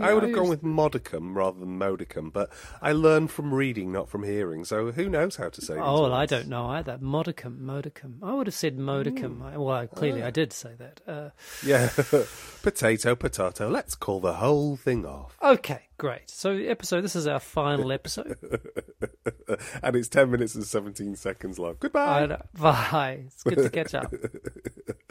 I 0.00 0.14
would 0.14 0.22
have 0.22 0.32
I 0.32 0.34
gone 0.34 0.48
with 0.48 0.62
modicum 0.62 1.36
rather 1.36 1.60
than 1.60 1.76
modicum, 1.76 2.30
but 2.30 2.50
I 2.80 2.92
learned 2.92 3.30
from 3.30 3.52
reading, 3.52 3.92
not 3.92 4.08
from 4.08 4.22
hearing. 4.24 4.64
So 4.64 4.90
who 4.90 5.06
knows 5.06 5.36
how 5.36 5.50
to 5.50 5.60
say? 5.60 5.74
Oh, 5.74 6.04
well, 6.04 6.14
I 6.14 6.24
don't 6.24 6.48
know 6.48 6.64
either. 6.68 6.96
Modicum, 6.98 7.62
modicum. 7.66 8.18
I 8.22 8.32
would 8.32 8.46
have 8.46 8.54
said 8.54 8.78
modicum. 8.78 9.42
I- 9.42 9.58
Well, 9.58 9.76
I- 9.76 9.86
clearly 9.86 10.22
I 10.22 10.30
did 10.30 10.54
say 10.54 10.70
that. 10.78 11.02
Uh, 11.06 11.30
Yeah, 11.62 11.90
potato, 12.62 13.14
potato. 13.14 13.68
Let's 13.68 13.94
call 13.94 14.20
the 14.20 14.32
whole 14.34 14.76
thing 14.76 15.04
off. 15.04 15.36
okay, 15.42 15.82
great. 15.98 16.30
So, 16.30 16.52
episode. 16.52 17.02
This 17.02 17.14
is 17.14 17.26
our 17.26 17.38
final 17.38 17.92
episode. 17.92 18.38
and 19.82 19.94
it's 19.94 20.08
ten 20.08 20.30
minutes 20.30 20.54
and 20.54 20.64
seventeen 20.64 21.16
seconds 21.16 21.58
long. 21.58 21.76
Goodbye. 21.80 22.38
Bye. 22.58 23.24
It's 23.26 23.42
good 23.42 23.58
to 23.58 23.68
catch 23.68 23.94
up. 23.94 24.10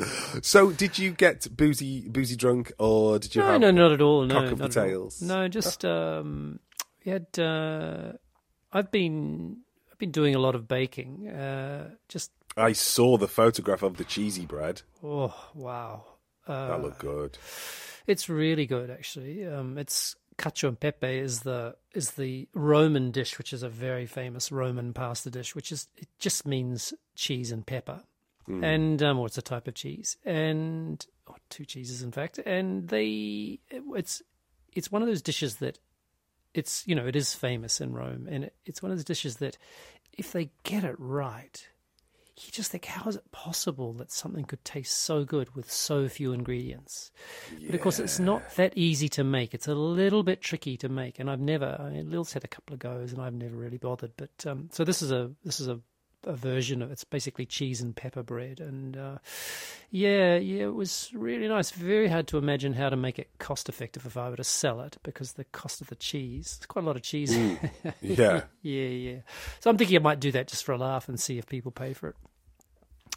So, 0.42 0.72
did 0.72 0.98
you 1.00 1.12
get 1.12 1.48
boozy, 1.56 2.08
boozy 2.10 2.36
drunk, 2.36 2.72
or 2.80 3.20
did 3.20 3.36
you 3.36 3.42
No, 3.42 3.48
have? 3.52 3.62
no, 3.62 3.72
not 3.72 3.92
at 3.92 4.02
all. 4.02 4.24
No, 4.26 4.42
cock 4.42 4.52
of 4.54 4.58
the 4.60 4.70
tails? 4.70 5.22
No, 5.22 5.48
just 5.48 5.84
um, 5.86 6.60
we 7.06 7.12
had. 7.12 7.28
Uh, 7.38 8.14
I've 8.72 8.92
been 8.92 9.58
I've 9.92 9.98
been 9.98 10.12
doing 10.12 10.36
a 10.36 10.40
lot 10.40 10.56
of 10.56 10.68
baking. 10.68 11.28
Uh, 11.30 11.92
just 12.08 12.32
I 12.58 12.74
saw 12.74 13.18
the 13.18 13.28
photograph 13.28 13.82
of 13.84 13.98
the 13.98 14.04
cheesy 14.04 14.46
bread. 14.46 14.82
oh 15.04 15.34
wow, 15.54 16.06
uh, 16.48 16.68
That 16.68 16.82
looked 16.82 17.00
good. 17.00 17.38
it's 18.08 18.30
really 18.30 18.66
good 18.66 18.90
actually. 18.90 19.46
Um, 19.46 19.78
it's 19.78 20.16
cacio 20.38 20.70
and 20.70 20.80
pepe 20.80 21.20
is 21.20 21.42
the 21.42 21.76
is 21.94 22.12
the 22.12 22.48
Roman 22.54 23.12
dish, 23.12 23.38
which 23.38 23.52
is 23.54 23.64
a 23.64 23.70
very 23.70 24.06
famous 24.06 24.52
Roman 24.52 24.94
pasta 24.94 25.30
dish, 25.30 25.54
which 25.56 25.72
is 25.72 25.88
it 25.98 26.08
just 26.20 26.48
means 26.48 26.94
cheese 27.16 27.52
and 27.52 27.66
pepper, 27.68 28.02
and 28.64 29.02
um, 29.04 29.20
or 29.20 29.28
it's 29.28 29.38
a 29.38 29.42
type 29.42 29.68
of 29.68 29.74
cheese, 29.74 30.18
and 30.26 31.06
or 31.28 31.36
two 31.50 31.66
cheeses 31.66 32.02
in 32.02 32.12
fact, 32.12 32.40
and 32.40 32.88
they 32.90 33.60
it's 33.70 34.22
it's 34.74 34.92
one 34.92 35.02
of 35.02 35.08
those 35.08 35.22
dishes 35.22 35.58
that 35.58 35.80
it's 36.54 36.86
you 36.88 36.96
know 36.96 37.08
it 37.08 37.16
is 37.16 37.34
famous 37.34 37.82
in 37.82 37.94
Rome, 37.94 38.28
and 38.30 38.46
it, 38.46 38.56
it's 38.66 38.82
one 38.82 38.92
of 38.92 38.98
those 38.98 39.06
dishes 39.06 39.38
that 39.38 39.58
if 40.18 40.32
they 40.32 40.52
get 40.64 40.84
it 40.84 40.96
right, 40.98 41.68
you 42.38 42.52
just 42.52 42.72
think 42.72 42.86
how 42.86 43.08
is 43.10 43.16
it 43.16 43.32
possible 43.32 43.94
that 43.94 44.12
something 44.12 44.46
could 44.46 44.64
taste 44.66 44.98
so 44.98 45.24
good 45.24 45.56
with 45.56 45.72
so 45.72 46.08
few 46.08 46.34
ingredients? 46.34 47.12
But 47.66 47.76
of 47.76 47.82
course, 47.82 48.00
it's 48.00 48.20
not 48.20 48.56
that 48.56 48.74
easy 48.76 49.10
to 49.10 49.24
make. 49.24 49.54
It's 49.54 49.68
a 49.68 49.76
little 49.76 50.24
bit 50.24 50.42
tricky 50.42 50.78
to 50.78 50.90
make, 50.90 51.20
and 51.20 51.30
I've 51.30 51.40
never. 51.40 51.78
I 51.80 51.90
mean, 51.92 52.10
Lil's 52.10 52.34
had 52.34 52.44
a 52.44 52.48
couple 52.48 52.74
of 52.74 52.80
goes, 52.80 53.14
and 53.14 53.22
I've 53.22 53.34
never 53.34 53.56
really 53.56 53.78
bothered. 53.78 54.14
But 54.18 54.46
um, 54.46 54.70
so 54.72 54.84
this 54.84 55.02
is 55.02 55.12
a 55.12 55.32
this 55.44 55.60
is 55.60 55.68
a, 55.68 55.80
a 56.26 56.34
version 56.34 56.82
of 56.82 56.92
it's 56.92 57.04
basically 57.04 57.46
cheese 57.46 57.82
and 57.82 57.96
pepper 57.96 58.24
bread, 58.24 58.60
and 58.60 58.96
uh, 58.98 59.18
yeah, 59.90 60.38
yeah, 60.38 60.64
it 60.64 60.74
was 60.74 61.12
really 61.14 61.48
nice. 61.48 61.72
Very 61.72 62.08
hard 62.08 62.28
to 62.28 62.38
imagine 62.38 62.74
how 62.74 62.90
to 62.90 62.96
make 62.96 63.20
it 63.20 63.30
cost 63.40 63.70
effective 63.70 64.06
if 64.06 64.18
I 64.18 64.30
were 64.30 64.36
to 64.36 64.44
sell 64.44 64.82
it 64.82 64.98
because 65.04 65.34
the 65.34 65.46
cost 65.46 65.82
of 65.82 65.88
the 65.88 65.96
cheese. 65.96 66.56
It's 66.58 66.66
quite 66.66 66.84
a 66.84 66.88
lot 66.88 66.96
of 66.96 67.02
cheese. 67.02 67.32
Yeah. 68.02 68.44
yeah, 68.62 68.88
yeah. 68.88 69.18
So 69.60 69.70
I'm 69.70 69.78
thinking 69.78 69.98
I 69.98 70.02
might 70.02 70.20
do 70.20 70.32
that 70.32 70.48
just 70.48 70.64
for 70.64 70.72
a 70.72 70.78
laugh 70.78 71.08
and 71.08 71.20
see 71.20 71.38
if 71.38 71.46
people 71.46 71.72
pay 71.72 71.94
for 71.94 72.10
it. 72.10 72.16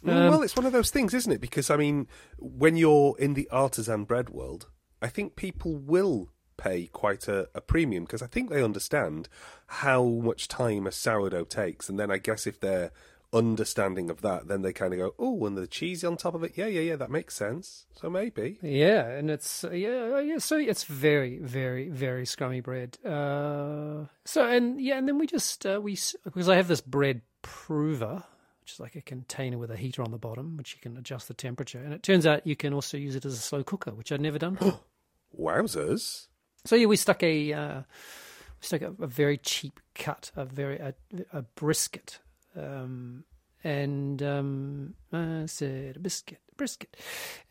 Mm, 0.03 0.29
well, 0.29 0.43
it's 0.43 0.55
one 0.55 0.65
of 0.65 0.71
those 0.71 0.91
things, 0.91 1.13
isn't 1.13 1.31
it? 1.31 1.41
Because 1.41 1.69
I 1.69 1.77
mean, 1.77 2.07
when 2.37 2.75
you're 2.75 3.15
in 3.19 3.33
the 3.33 3.49
artisan 3.51 4.03
bread 4.03 4.29
world, 4.29 4.67
I 5.01 5.07
think 5.07 5.35
people 5.35 5.75
will 5.75 6.31
pay 6.57 6.87
quite 6.87 7.27
a, 7.27 7.49
a 7.53 7.61
premium 7.61 8.05
because 8.05 8.21
I 8.21 8.27
think 8.27 8.49
they 8.49 8.63
understand 8.63 9.29
how 9.67 10.03
much 10.03 10.47
time 10.47 10.87
a 10.87 10.91
sourdough 10.91 11.45
takes, 11.45 11.89
and 11.89 11.99
then 11.99 12.11
I 12.11 12.17
guess 12.17 12.47
if 12.47 12.59
they're 12.59 12.91
understanding 13.33 14.09
of 14.09 14.21
that, 14.21 14.47
then 14.47 14.61
they 14.61 14.73
kind 14.73 14.93
of 14.93 14.99
go, 14.99 15.15
"Oh, 15.19 15.45
and 15.45 15.57
the 15.57 15.67
cheese 15.67 16.03
on 16.03 16.17
top 16.17 16.33
of 16.33 16.43
it, 16.43 16.53
yeah, 16.55 16.67
yeah, 16.67 16.81
yeah, 16.81 16.95
that 16.95 17.11
makes 17.11 17.35
sense." 17.35 17.85
So 17.93 18.09
maybe. 18.09 18.57
Yeah, 18.61 19.07
and 19.07 19.29
it's 19.29 19.63
yeah, 19.71 20.19
yeah. 20.19 20.37
So 20.37 20.57
it's 20.57 20.85
very, 20.85 21.39
very, 21.39 21.89
very 21.89 22.25
scrummy 22.25 22.63
bread. 22.63 22.97
Uh, 23.05 24.05
so 24.23 24.47
and 24.47 24.79
yeah, 24.81 24.97
and 24.97 25.07
then 25.07 25.17
we 25.17 25.27
just 25.27 25.65
uh, 25.65 25.79
we 25.81 25.97
because 26.23 26.49
I 26.49 26.55
have 26.55 26.67
this 26.67 26.81
bread 26.81 27.21
prover, 27.41 28.23
which 28.61 28.73
is 28.73 28.79
like 28.79 28.95
a 28.95 29.01
container 29.01 29.57
with 29.57 29.71
a 29.71 29.77
heater 29.77 30.01
on 30.01 30.11
the 30.11 30.17
bottom, 30.17 30.57
which 30.57 30.73
you 30.73 30.81
can 30.81 30.97
adjust 30.97 31.27
the 31.27 31.33
temperature, 31.33 31.79
and 31.79 31.93
it 31.93 32.03
turns 32.03 32.25
out 32.25 32.47
you 32.47 32.55
can 32.55 32.73
also 32.73 32.97
use 32.97 33.15
it 33.15 33.25
as 33.25 33.33
a 33.33 33.37
slow 33.37 33.63
cooker, 33.63 33.91
which 33.91 34.11
I'd 34.11 34.21
never 34.21 34.39
done. 34.39 34.53
before. 34.53 34.79
Wowzers! 35.37 36.27
So 36.65 36.75
yeah, 36.75 36.87
we 36.87 36.97
stuck 36.97 37.23
a 37.23 37.53
uh, 37.53 37.77
we 37.79 38.61
stuck 38.61 38.81
a, 38.81 38.93
a 38.99 39.07
very 39.07 39.37
cheap 39.37 39.79
cut, 39.93 40.31
a 40.35 40.45
very 40.45 40.77
a, 40.77 40.93
a 41.31 41.41
brisket, 41.41 42.19
um, 42.55 43.23
and 43.63 44.21
um, 44.21 44.95
I 45.13 45.45
said 45.45 45.97
a 45.97 45.99
biscuit, 45.99 46.39
brisket, 46.57 46.97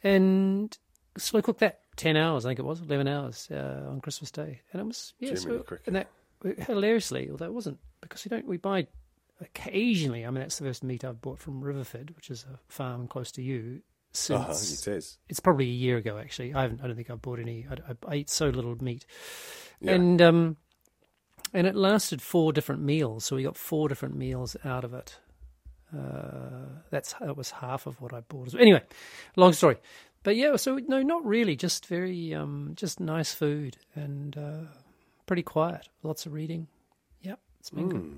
and 0.02 0.76
slow 1.16 1.42
cooked 1.42 1.60
that 1.60 1.80
ten 1.96 2.16
hours. 2.16 2.44
I 2.44 2.50
think 2.50 2.58
it 2.58 2.64
was 2.64 2.80
eleven 2.80 3.08
hours 3.08 3.48
uh, 3.50 3.86
on 3.88 4.00
Christmas 4.00 4.30
Day, 4.30 4.60
and 4.72 4.80
it 4.80 4.84
was 4.84 5.14
yeah, 5.18 5.34
so, 5.34 5.64
and 5.86 5.96
that 5.96 6.08
hilariously, 6.58 7.30
although 7.30 7.46
it 7.46 7.54
wasn't 7.54 7.78
because 8.00 8.24
we 8.24 8.28
don't 8.28 8.46
we 8.46 8.56
buy 8.56 8.86
occasionally. 9.40 10.24
I 10.24 10.30
mean, 10.30 10.40
that's 10.40 10.58
the 10.58 10.64
first 10.64 10.82
meat 10.84 11.04
I've 11.04 11.20
bought 11.20 11.38
from 11.38 11.62
Riverford, 11.62 12.14
which 12.16 12.30
is 12.30 12.44
a 12.52 12.58
farm 12.68 13.08
close 13.08 13.30
to 13.32 13.42
you. 13.42 13.82
Uh 14.30 14.38
huh. 14.38 14.50
It 14.52 14.88
is. 14.88 15.18
it's 15.28 15.40
probably 15.40 15.64
a 15.66 15.72
year 15.72 15.96
ago 15.96 16.18
actually. 16.18 16.54
I 16.54 16.62
haven't. 16.62 16.80
I 16.82 16.86
don't 16.86 16.96
think 16.96 17.10
I've 17.10 17.22
bought 17.22 17.38
any. 17.40 17.66
I, 17.70 17.74
I, 17.92 18.12
I 18.12 18.14
eat 18.16 18.30
so 18.30 18.48
little 18.48 18.76
meat, 18.82 19.04
Yeah. 19.80 19.92
and 19.92 20.22
um, 20.22 20.56
and 21.52 21.66
it 21.66 21.74
lasted 21.74 22.22
four 22.22 22.52
different 22.52 22.82
meals. 22.82 23.24
So 23.24 23.36
we 23.36 23.42
got 23.42 23.56
four 23.56 23.88
different 23.88 24.14
meals 24.16 24.56
out 24.64 24.84
of 24.84 24.94
it. 24.94 25.18
Uh, 25.96 26.80
that's 26.90 27.12
that 27.20 27.36
was 27.36 27.50
half 27.52 27.86
of 27.86 28.00
what 28.00 28.12
I 28.12 28.20
bought. 28.20 28.52
well. 28.52 28.60
Anyway, 28.62 28.82
long 29.36 29.52
story, 29.52 29.76
but 30.22 30.36
yeah. 30.36 30.56
So 30.56 30.78
no, 30.88 31.02
not 31.02 31.24
really. 31.24 31.56
Just 31.56 31.86
very 31.86 32.34
um, 32.34 32.72
just 32.76 33.00
nice 33.00 33.32
food 33.34 33.76
and 33.94 34.36
uh, 34.36 34.70
pretty 35.26 35.42
quiet. 35.42 35.88
Lots 36.02 36.26
of 36.26 36.32
reading. 36.32 36.66
Yep, 37.22 37.38
it's 37.60 37.70
been 37.70 37.88
good. 37.88 38.14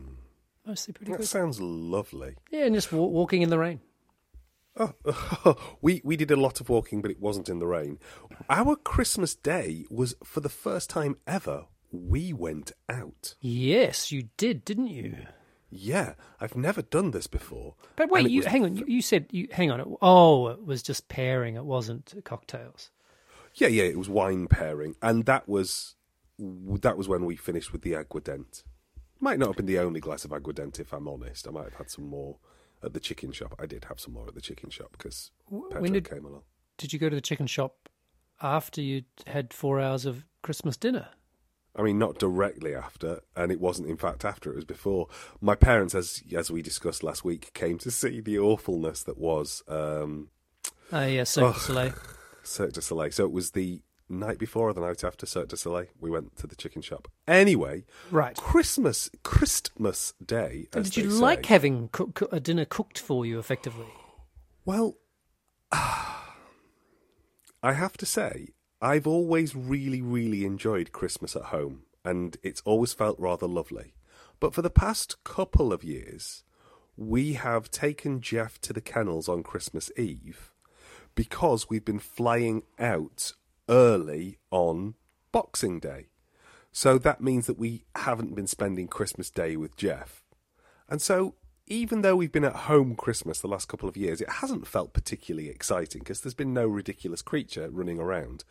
Mostly 0.66 0.94
pretty 0.94 1.12
That 1.12 1.18
good. 1.18 1.26
sounds 1.28 1.60
lovely. 1.60 2.34
Yeah, 2.50 2.64
and 2.64 2.74
just 2.74 2.92
wa- 2.92 3.04
walking 3.06 3.42
in 3.42 3.50
the 3.50 3.58
rain. 3.58 3.80
Oh, 4.78 5.56
we 5.80 6.00
we 6.04 6.16
did 6.16 6.30
a 6.30 6.36
lot 6.36 6.60
of 6.60 6.68
walking, 6.68 7.00
but 7.02 7.10
it 7.10 7.20
wasn't 7.20 7.48
in 7.48 7.58
the 7.58 7.66
rain. 7.66 7.98
Our 8.50 8.76
Christmas 8.76 9.34
day 9.34 9.84
was 9.90 10.14
for 10.24 10.40
the 10.40 10.48
first 10.48 10.90
time 10.90 11.16
ever. 11.26 11.64
We 11.92 12.32
went 12.32 12.72
out. 12.88 13.34
Yes, 13.40 14.12
you 14.12 14.28
did, 14.36 14.64
didn't 14.64 14.88
you? 14.88 15.16
Yeah, 15.70 16.14
I've 16.40 16.56
never 16.56 16.82
done 16.82 17.10
this 17.12 17.26
before. 17.26 17.74
But 17.96 18.10
wait, 18.10 18.28
you 18.30 18.38
was- 18.40 18.46
hang 18.46 18.64
on. 18.64 18.76
You, 18.76 18.84
you 18.86 19.02
said 19.02 19.26
you 19.30 19.48
hang 19.50 19.70
on. 19.70 19.80
it- 19.80 19.86
Oh, 20.02 20.48
it 20.48 20.64
was 20.64 20.82
just 20.82 21.08
pairing. 21.08 21.56
It 21.56 21.64
wasn't 21.64 22.14
cocktails. 22.24 22.90
Yeah, 23.54 23.68
yeah, 23.68 23.84
it 23.84 23.98
was 23.98 24.08
wine 24.10 24.46
pairing, 24.48 24.96
and 25.00 25.24
that 25.24 25.48
was 25.48 25.94
that 26.38 26.98
was 26.98 27.08
when 27.08 27.24
we 27.24 27.34
finished 27.36 27.72
with 27.72 27.80
the 27.80 27.92
aguardente. 27.94 28.62
Might 29.18 29.38
not 29.38 29.48
have 29.48 29.56
been 29.56 29.64
the 29.64 29.78
only 29.78 30.00
glass 30.00 30.26
of 30.26 30.32
aguardente, 30.32 30.80
if 30.80 30.92
I'm 30.92 31.08
honest. 31.08 31.48
I 31.48 31.50
might 31.50 31.64
have 31.64 31.74
had 31.74 31.90
some 31.90 32.04
more 32.06 32.36
at 32.86 32.94
the 32.94 33.00
chicken 33.00 33.32
shop. 33.32 33.54
I 33.58 33.66
did 33.66 33.84
have 33.86 34.00
some 34.00 34.14
more 34.14 34.26
at 34.28 34.34
the 34.34 34.40
chicken 34.40 34.70
shop 34.70 34.92
because 34.92 35.30
Pedro 35.50 35.80
when 35.82 35.92
did- 35.92 36.08
came 36.08 36.24
along. 36.24 36.42
Did 36.78 36.92
you 36.92 36.98
go 36.98 37.08
to 37.08 37.14
the 37.16 37.20
chicken 37.22 37.46
shop 37.46 37.88
after 38.40 38.80
you'd 38.80 39.06
had 39.26 39.52
four 39.52 39.80
hours 39.80 40.06
of 40.06 40.24
Christmas 40.42 40.76
dinner? 40.76 41.08
I 41.74 41.82
mean, 41.82 41.98
not 41.98 42.18
directly 42.18 42.74
after, 42.74 43.20
and 43.34 43.52
it 43.52 43.60
wasn't 43.60 43.88
in 43.88 43.98
fact 43.98 44.24
after; 44.24 44.50
it 44.50 44.56
was 44.56 44.64
before. 44.64 45.08
My 45.42 45.54
parents, 45.54 45.94
as 45.94 46.22
as 46.34 46.50
we 46.50 46.62
discussed 46.62 47.02
last 47.02 47.22
week, 47.24 47.52
came 47.52 47.76
to 47.78 47.90
see 47.90 48.20
the 48.22 48.38
awfulness 48.38 49.02
that 49.02 49.18
was 49.18 49.62
um, 49.68 50.30
Ah, 50.90 51.04
yeah, 51.04 51.24
Cirque 51.24 51.54
du 51.54 51.60
Soleil. 51.60 51.92
Cirque 52.42 52.72
du 52.72 52.80
Soleil. 52.80 53.10
So 53.10 53.24
it 53.26 53.32
was 53.32 53.50
the 53.50 53.82
night 54.08 54.38
before 54.38 54.68
or 54.68 54.72
the 54.72 54.80
night 54.80 55.04
after 55.04 55.26
Cirque 55.26 55.48
du 55.48 55.56
Soleil. 55.56 55.86
We 56.00 56.10
went 56.10 56.36
to 56.36 56.46
the 56.46 56.56
chicken 56.56 56.82
shop. 56.82 57.08
Anyway, 57.26 57.84
Right. 58.10 58.36
Christmas 58.36 59.10
Christmas 59.22 60.14
Day. 60.24 60.68
Did 60.70 60.96
you 60.96 61.10
like 61.10 61.44
say. 61.46 61.54
having 61.54 61.88
cook- 61.88 62.32
a 62.32 62.40
dinner 62.40 62.64
cooked 62.64 62.98
for 62.98 63.26
you 63.26 63.38
effectively? 63.38 63.86
Well, 64.64 64.96
I 65.72 66.12
have 67.72 67.96
to 67.98 68.06
say, 68.06 68.50
I've 68.80 69.06
always 69.06 69.54
really, 69.56 70.02
really 70.02 70.44
enjoyed 70.44 70.92
Christmas 70.92 71.34
at 71.34 71.44
home, 71.44 71.82
and 72.04 72.36
it's 72.42 72.62
always 72.64 72.92
felt 72.92 73.18
rather 73.18 73.46
lovely. 73.46 73.94
But 74.38 74.54
for 74.54 74.62
the 74.62 74.70
past 74.70 75.22
couple 75.24 75.72
of 75.72 75.82
years, 75.82 76.44
we 76.96 77.34
have 77.34 77.70
taken 77.70 78.20
Jeff 78.20 78.60
to 78.62 78.72
the 78.72 78.80
kennels 78.80 79.28
on 79.28 79.42
Christmas 79.42 79.90
Eve 79.96 80.52
because 81.14 81.70
we've 81.70 81.84
been 81.84 81.98
flying 81.98 82.62
out 82.78 83.32
early 83.68 84.38
on 84.50 84.94
Boxing 85.32 85.80
Day. 85.80 86.06
So 86.72 86.98
that 86.98 87.20
means 87.20 87.46
that 87.46 87.58
we 87.58 87.84
haven't 87.94 88.34
been 88.34 88.46
spending 88.46 88.88
Christmas 88.88 89.30
Day 89.30 89.56
with 89.56 89.76
Jeff. 89.76 90.22
And 90.88 91.00
so, 91.00 91.34
even 91.66 92.02
though 92.02 92.16
we've 92.16 92.30
been 92.30 92.44
at 92.44 92.54
home 92.54 92.94
Christmas 92.94 93.40
the 93.40 93.48
last 93.48 93.66
couple 93.66 93.88
of 93.88 93.96
years, 93.96 94.20
it 94.20 94.28
hasn't 94.28 94.66
felt 94.66 94.92
particularly 94.92 95.48
exciting 95.48 96.00
because 96.00 96.20
there's 96.20 96.34
been 96.34 96.54
no 96.54 96.66
ridiculous 96.66 97.22
creature 97.22 97.68
running 97.70 97.98
around. 97.98 98.44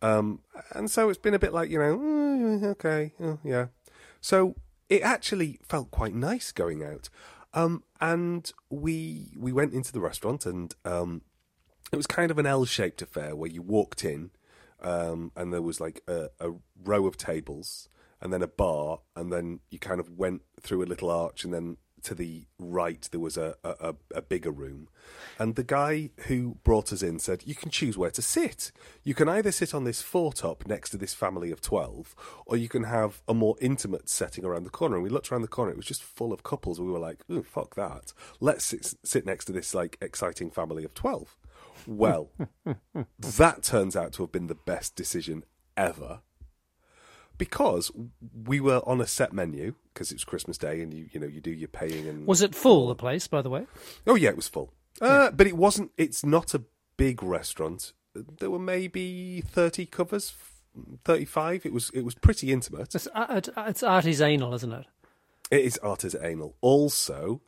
Um, 0.00 0.40
and 0.72 0.90
so 0.90 1.08
it's 1.08 1.18
been 1.18 1.34
a 1.34 1.38
bit 1.38 1.52
like, 1.52 1.70
you 1.70 1.78
know, 1.78 1.98
"Mm, 1.98 2.64
okay, 2.64 3.12
oh, 3.20 3.38
yeah. 3.44 3.66
So 4.20 4.56
it 4.88 5.02
actually 5.02 5.60
felt 5.62 5.90
quite 5.90 6.14
nice 6.14 6.52
going 6.52 6.82
out. 6.82 7.08
Um, 7.54 7.82
and 8.00 8.50
we 8.70 9.32
we 9.36 9.52
went 9.52 9.72
into 9.72 9.92
the 9.92 10.00
restaurant 10.00 10.46
and 10.46 10.74
um, 10.84 11.22
it 11.92 11.96
was 11.96 12.06
kind 12.06 12.30
of 12.30 12.38
an 12.38 12.46
L-shaped 12.46 13.02
affair 13.02 13.34
where 13.34 13.50
you 13.50 13.62
walked 13.62 14.04
in 14.04 14.30
um, 14.80 15.32
and 15.36 15.52
there 15.52 15.62
was 15.62 15.80
like 15.80 16.02
a, 16.06 16.30
a 16.40 16.52
row 16.82 17.06
of 17.06 17.16
tables, 17.16 17.88
and 18.20 18.32
then 18.32 18.42
a 18.42 18.48
bar, 18.48 19.00
and 19.16 19.32
then 19.32 19.60
you 19.70 19.78
kind 19.78 20.00
of 20.00 20.10
went 20.10 20.42
through 20.60 20.82
a 20.82 20.86
little 20.86 21.10
arch, 21.10 21.44
and 21.44 21.52
then 21.52 21.76
to 22.02 22.14
the 22.14 22.46
right 22.58 23.08
there 23.10 23.20
was 23.20 23.36
a, 23.36 23.54
a, 23.64 23.94
a 24.14 24.22
bigger 24.22 24.50
room. 24.50 24.88
And 25.38 25.54
the 25.54 25.64
guy 25.64 26.10
who 26.26 26.56
brought 26.64 26.92
us 26.92 27.02
in 27.02 27.18
said 27.18 27.42
you 27.44 27.54
can 27.54 27.70
choose 27.70 27.96
where 27.96 28.10
to 28.10 28.22
sit. 28.22 28.72
You 29.02 29.14
can 29.14 29.28
either 29.28 29.52
sit 29.52 29.74
on 29.74 29.84
this 29.84 30.02
foretop 30.02 30.66
next 30.66 30.90
to 30.90 30.96
this 30.96 31.14
family 31.14 31.50
of 31.50 31.60
12 31.60 32.14
or 32.46 32.56
you 32.56 32.68
can 32.68 32.84
have 32.84 33.22
a 33.28 33.34
more 33.34 33.56
intimate 33.60 34.08
setting 34.08 34.44
around 34.44 34.64
the 34.64 34.70
corner. 34.70 34.96
And 34.96 35.02
we 35.02 35.10
looked 35.10 35.30
around 35.30 35.42
the 35.42 35.48
corner 35.48 35.72
it 35.72 35.76
was 35.76 35.86
just 35.86 36.02
full 36.02 36.32
of 36.32 36.42
couples 36.42 36.80
we 36.80 36.90
were 36.90 36.98
like 36.98 37.20
oh 37.30 37.42
fuck 37.42 37.74
that. 37.76 38.12
Let's 38.40 38.64
sit, 38.64 38.94
sit 39.04 39.26
next 39.26 39.46
to 39.46 39.52
this 39.52 39.74
like 39.74 39.98
exciting 40.00 40.50
family 40.50 40.84
of 40.84 40.94
12 40.94 41.36
well 41.88 42.30
that 43.18 43.62
turns 43.62 43.96
out 43.96 44.12
to 44.12 44.22
have 44.22 44.30
been 44.30 44.46
the 44.46 44.54
best 44.54 44.94
decision 44.94 45.42
ever 45.76 46.20
because 47.38 47.90
we 48.44 48.60
were 48.60 48.80
on 48.84 49.00
a 49.00 49.06
set 49.06 49.32
menu 49.32 49.74
because 49.94 50.10
it 50.10 50.16
was 50.16 50.24
Christmas 50.24 50.58
Day 50.58 50.82
and 50.82 50.92
you 50.92 51.08
you 51.12 51.18
know 51.20 51.26
you 51.26 51.40
do 51.40 51.50
your 51.50 51.68
paying 51.68 52.06
and 52.06 52.26
Was 52.26 52.42
it 52.42 52.54
full, 52.54 52.88
the 52.88 52.94
place, 52.94 53.26
by 53.26 53.42
the 53.42 53.50
way? 53.50 53.66
oh 54.06 54.16
yeah 54.16 54.30
it 54.30 54.36
was 54.36 54.48
full. 54.48 54.72
Uh, 55.00 55.30
but 55.30 55.46
it 55.46 55.56
wasn't 55.56 55.90
it's 55.96 56.24
not 56.24 56.52
a 56.54 56.62
big 56.96 57.22
restaurant. 57.22 57.92
There 58.14 58.50
were 58.50 58.58
maybe 58.58 59.40
30 59.40 59.86
covers 59.86 60.34
35 61.04 61.64
it 61.66 61.72
was 61.72 61.90
it 61.94 62.02
was 62.04 62.14
pretty 62.14 62.52
intimate. 62.52 62.94
It's, 62.94 63.06
it's 63.06 63.82
artisanal, 63.82 64.54
isn't 64.54 64.72
it? 64.72 64.86
it 65.50 65.64
is 65.64 65.78
artisanal 65.82 66.52
also 66.60 67.40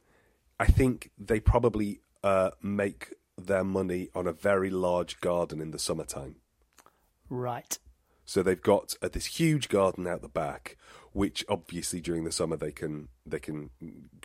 I 0.59 0.67
think 0.67 1.11
they 1.19 1.41
probably 1.41 2.01
uh, 2.23 2.51
make 2.63 3.15
their 3.47 3.65
money 3.65 4.09
on 4.15 4.27
a 4.27 4.33
very 4.33 4.71
large 4.71 5.21
garden 5.21 5.61
in 5.61 5.71
the 5.71 5.79
summertime 5.79 6.37
Right. 7.31 7.79
So 8.25 8.43
they've 8.43 8.61
got 8.61 8.97
uh, 9.01 9.09
this 9.09 9.27
huge 9.27 9.69
garden 9.69 10.07
out 10.07 10.23
the 10.23 10.29
back, 10.29 10.77
which 11.13 11.45
obviously 11.49 12.01
during 12.01 12.25
the 12.25 12.33
summer 12.33 12.57
they 12.57 12.73
can 12.73 13.09
they 13.25 13.39
can 13.39 13.71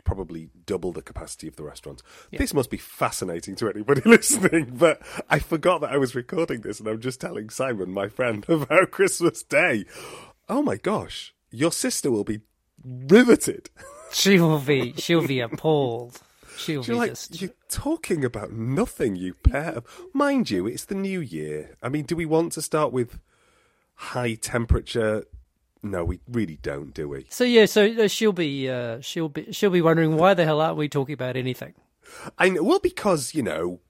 probably 0.04 0.50
double 0.66 0.92
the 0.92 1.02
capacity 1.02 1.48
of 1.48 1.56
the 1.56 1.62
restaurant. 1.62 2.02
This 2.30 2.52
must 2.52 2.70
be 2.70 2.76
fascinating 2.76 3.54
to 3.56 3.68
anybody 3.68 4.02
listening, 4.04 4.76
but 4.76 5.00
I 5.30 5.38
forgot 5.38 5.80
that 5.80 5.92
I 5.92 5.96
was 5.96 6.14
recording 6.14 6.60
this, 6.60 6.78
and 6.78 6.88
I'm 6.88 7.00
just 7.00 7.20
telling 7.20 7.48
Simon, 7.48 7.90
my 7.90 8.08
friend, 8.08 8.44
about 8.48 8.90
Christmas 8.90 9.42
Day. 9.42 9.86
Oh 10.48 10.62
my 10.62 10.76
gosh, 10.76 11.34
your 11.50 11.72
sister 11.72 12.10
will 12.10 12.24
be 12.24 12.40
riveted. 12.84 13.70
She 14.12 14.38
will 14.38 14.60
be. 14.60 14.94
She'll 14.96 15.26
be 15.26 15.40
appalled. 15.40 16.20
She'll 16.56 16.84
You're 16.84 16.96
like, 16.96 17.10
just. 17.10 17.40
you're 17.40 17.50
talking 17.68 18.24
about 18.24 18.52
nothing, 18.52 19.16
you 19.16 19.34
pair 19.34 19.72
of. 19.72 19.84
Mind 20.12 20.50
you, 20.50 20.66
it's 20.66 20.84
the 20.86 20.94
new 20.94 21.20
year. 21.20 21.76
I 21.82 21.88
mean, 21.88 22.04
do 22.04 22.16
we 22.16 22.24
want 22.26 22.52
to 22.52 22.62
start 22.62 22.92
with 22.92 23.18
high 23.94 24.34
temperature? 24.34 25.24
No, 25.82 26.04
we 26.04 26.20
really 26.26 26.58
don't, 26.62 26.92
do 26.94 27.08
we? 27.08 27.26
So 27.30 27.44
yeah, 27.44 27.66
so 27.66 27.86
uh, 27.86 28.08
she'll 28.08 28.32
be. 28.32 28.68
Uh, 28.68 29.00
she'll 29.00 29.28
be. 29.28 29.52
She'll 29.52 29.70
be 29.70 29.82
wondering 29.82 30.16
why 30.16 30.34
the 30.34 30.44
hell 30.44 30.60
aren't 30.60 30.76
we 30.78 30.88
talking 30.88 31.12
about 31.12 31.36
anything? 31.36 31.74
I 32.38 32.48
know, 32.48 32.62
well, 32.62 32.78
because, 32.80 33.34
you 33.34 33.42
know, 33.42 33.80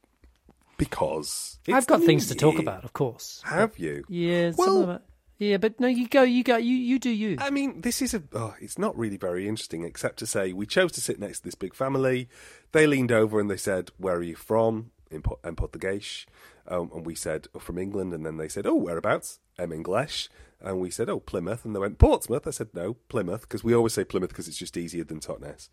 because. 0.76 1.58
it's 1.66 1.75
I've 1.75 1.87
got 1.87 2.02
things 2.02 2.28
to 2.28 2.35
talk 2.35 2.58
about, 2.58 2.85
of 2.85 2.92
course. 2.92 3.42
Have 3.44 3.78
you? 3.78 4.04
Yeah. 4.08 4.50
some 4.52 4.56
Well- 4.58 4.80
of 4.80 4.87
them 4.87 4.96
are- 4.96 5.02
yeah, 5.38 5.59
but 5.59 5.78
no, 5.78 5.87
you 5.87 6.09
go. 6.09 6.23
You 6.23 6.43
go. 6.43 6.57
You 6.57 6.75
you 6.75 6.99
do 6.99 7.11
you. 7.11 7.37
I 7.38 7.50
mean, 7.50 7.83
this 7.83 8.00
is 8.00 8.14
a. 8.14 8.23
Oh, 8.33 8.55
it's 8.61 8.78
not 8.78 8.97
really 8.97 9.16
very 9.16 9.49
interesting, 9.49 9.85
except 9.85 10.19
to 10.21 10.26
say 10.26 10.52
we 10.52 10.66
chose 10.66 10.93
to 10.93 11.00
sit 11.00 11.19
next 11.19 11.38
to 11.38 11.45
this 11.45 11.55
big 11.55 11.75
family. 11.75 12.28
They 12.73 12.87
leaned 12.87 13.12
over 13.12 13.38
and 13.40 13.50
they 13.50 13.57
said, 13.57 13.90
"Where 13.99 14.16
are 14.16 14.23
you 14.23 14.37
from?" 14.37 14.93
In, 15.09 15.23
in 15.45 15.55
Portuguese, 15.55 16.26
um, 16.66 16.90
and 16.93 17.07
we 17.07 17.14
said, 17.14 17.47
oh, 17.55 17.59
"From 17.59 17.78
England." 17.78 18.12
And 18.12 18.25
then 18.25 18.38
they 18.38 18.49
said, 18.49 18.66
"Oh, 18.66 18.75
whereabouts?" 18.75 19.38
I'm 19.59 19.73
English, 19.73 20.28
and 20.61 20.81
we 20.81 20.90
said, 20.90 21.09
"Oh, 21.09 21.21
Plymouth." 21.21 21.64
And 21.64 21.75
they 21.75 21.81
went, 21.81 21.99
"Portsmouth." 21.99 22.47
I 22.47 22.50
said, 22.50 22.71
"No, 22.75 22.95
Plymouth," 23.09 23.43
because 23.43 23.62
we 23.62 23.75
always 23.75 23.93
say 23.93 24.05
Plymouth 24.05 24.31
because 24.31 24.49
it's 24.49 24.57
just 24.57 24.76
easier 24.76 25.05
than 25.05 25.21
Totnes. 25.21 25.69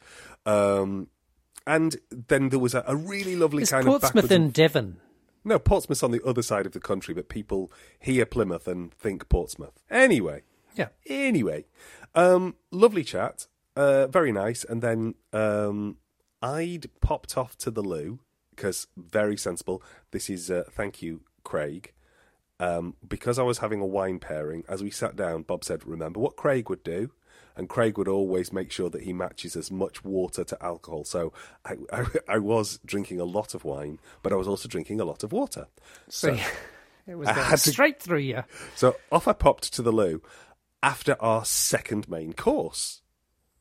Um, 0.46 1.08
and 1.66 1.96
then 2.12 2.50
there 2.50 2.60
was 2.60 2.74
a, 2.74 2.84
a 2.86 2.96
really 2.96 3.36
lovely 3.36 3.64
Is 3.64 3.72
kind 3.72 3.88
of 3.88 4.02
Portsmouth 4.02 4.30
and 4.32 4.46
in 4.46 4.50
Devon? 4.52 5.00
No, 5.44 5.60
Portsmouth's 5.60 6.04
on 6.04 6.12
the 6.12 6.24
other 6.26 6.42
side 6.42 6.66
of 6.66 6.72
the 6.72 6.80
country, 6.80 7.14
but 7.14 7.30
people 7.30 7.72
hear 8.00 8.26
Plymouth 8.26 8.68
and 8.68 8.94
think 8.94 9.28
Portsmouth. 9.30 9.80
Anyway, 9.90 10.44
Yeah. 10.76 10.90
anyway, 11.08 11.66
um, 12.16 12.56
lovely 12.72 13.04
chat, 13.04 13.48
uh, 13.76 14.08
very 14.08 14.32
nice. 14.32 14.64
And 14.64 14.82
then 14.82 15.16
um, 15.32 15.98
I'd 16.42 16.90
popped 17.02 17.38
off 17.38 17.58
to 17.60 17.72
the 17.72 17.82
loo 17.84 18.20
because 18.52 18.88
very 18.98 19.38
sensible. 19.38 19.82
This 20.12 20.30
is 20.30 20.50
uh, 20.52 20.64
thank 20.72 21.02
you, 21.02 21.22
Craig. 21.44 21.92
Um, 22.60 22.96
because 23.06 23.40
I 23.40 23.44
was 23.44 23.58
having 23.58 23.82
a 23.82 23.86
wine 23.86 24.20
pairing, 24.20 24.64
as 24.70 24.82
we 24.84 24.90
sat 24.92 25.16
down, 25.16 25.42
Bob 25.42 25.64
said, 25.66 25.86
"Remember 25.86 26.20
what 26.20 26.36
Craig 26.38 26.70
would 26.70 26.84
do." 26.84 27.12
And 27.56 27.70
Craig 27.70 27.98
would 27.98 28.08
always 28.08 28.52
make 28.52 28.72
sure 28.72 28.90
that 28.90 29.04
he 29.04 29.14
matches 29.14 29.56
as 29.56 29.70
much 29.70 30.04
water 30.04 30.44
to 30.44 30.64
alcohol. 30.64 31.04
So 31.04 31.32
I, 31.64 31.76
I, 31.94 32.06
I 32.28 32.38
was 32.40 32.80
drinking 32.86 33.20
a 33.20 33.26
lot 33.26 33.54
of 33.54 33.64
wine, 33.64 34.00
but 34.24 34.34
I 34.34 34.36
was 34.36 34.48
also 34.48 34.68
drinking 34.68 35.00
a 35.00 35.06
lot 35.06 35.24
of 35.24 35.32
water. 35.32 35.68
So 36.10 36.34
it 37.08 37.16
was 37.16 37.28
going 37.28 37.38
had 37.40 37.60
to- 37.60 37.72
straight 37.72 38.02
through 38.02 38.20
you. 38.20 38.44
So 38.76 38.96
off 39.12 39.28
I 39.28 39.34
popped 39.34 39.72
to 39.74 39.82
the 39.84 39.92
loo 39.92 40.22
after 40.82 41.16
our 41.22 41.46
second 41.46 42.10
main 42.10 42.34
course. 42.34 43.02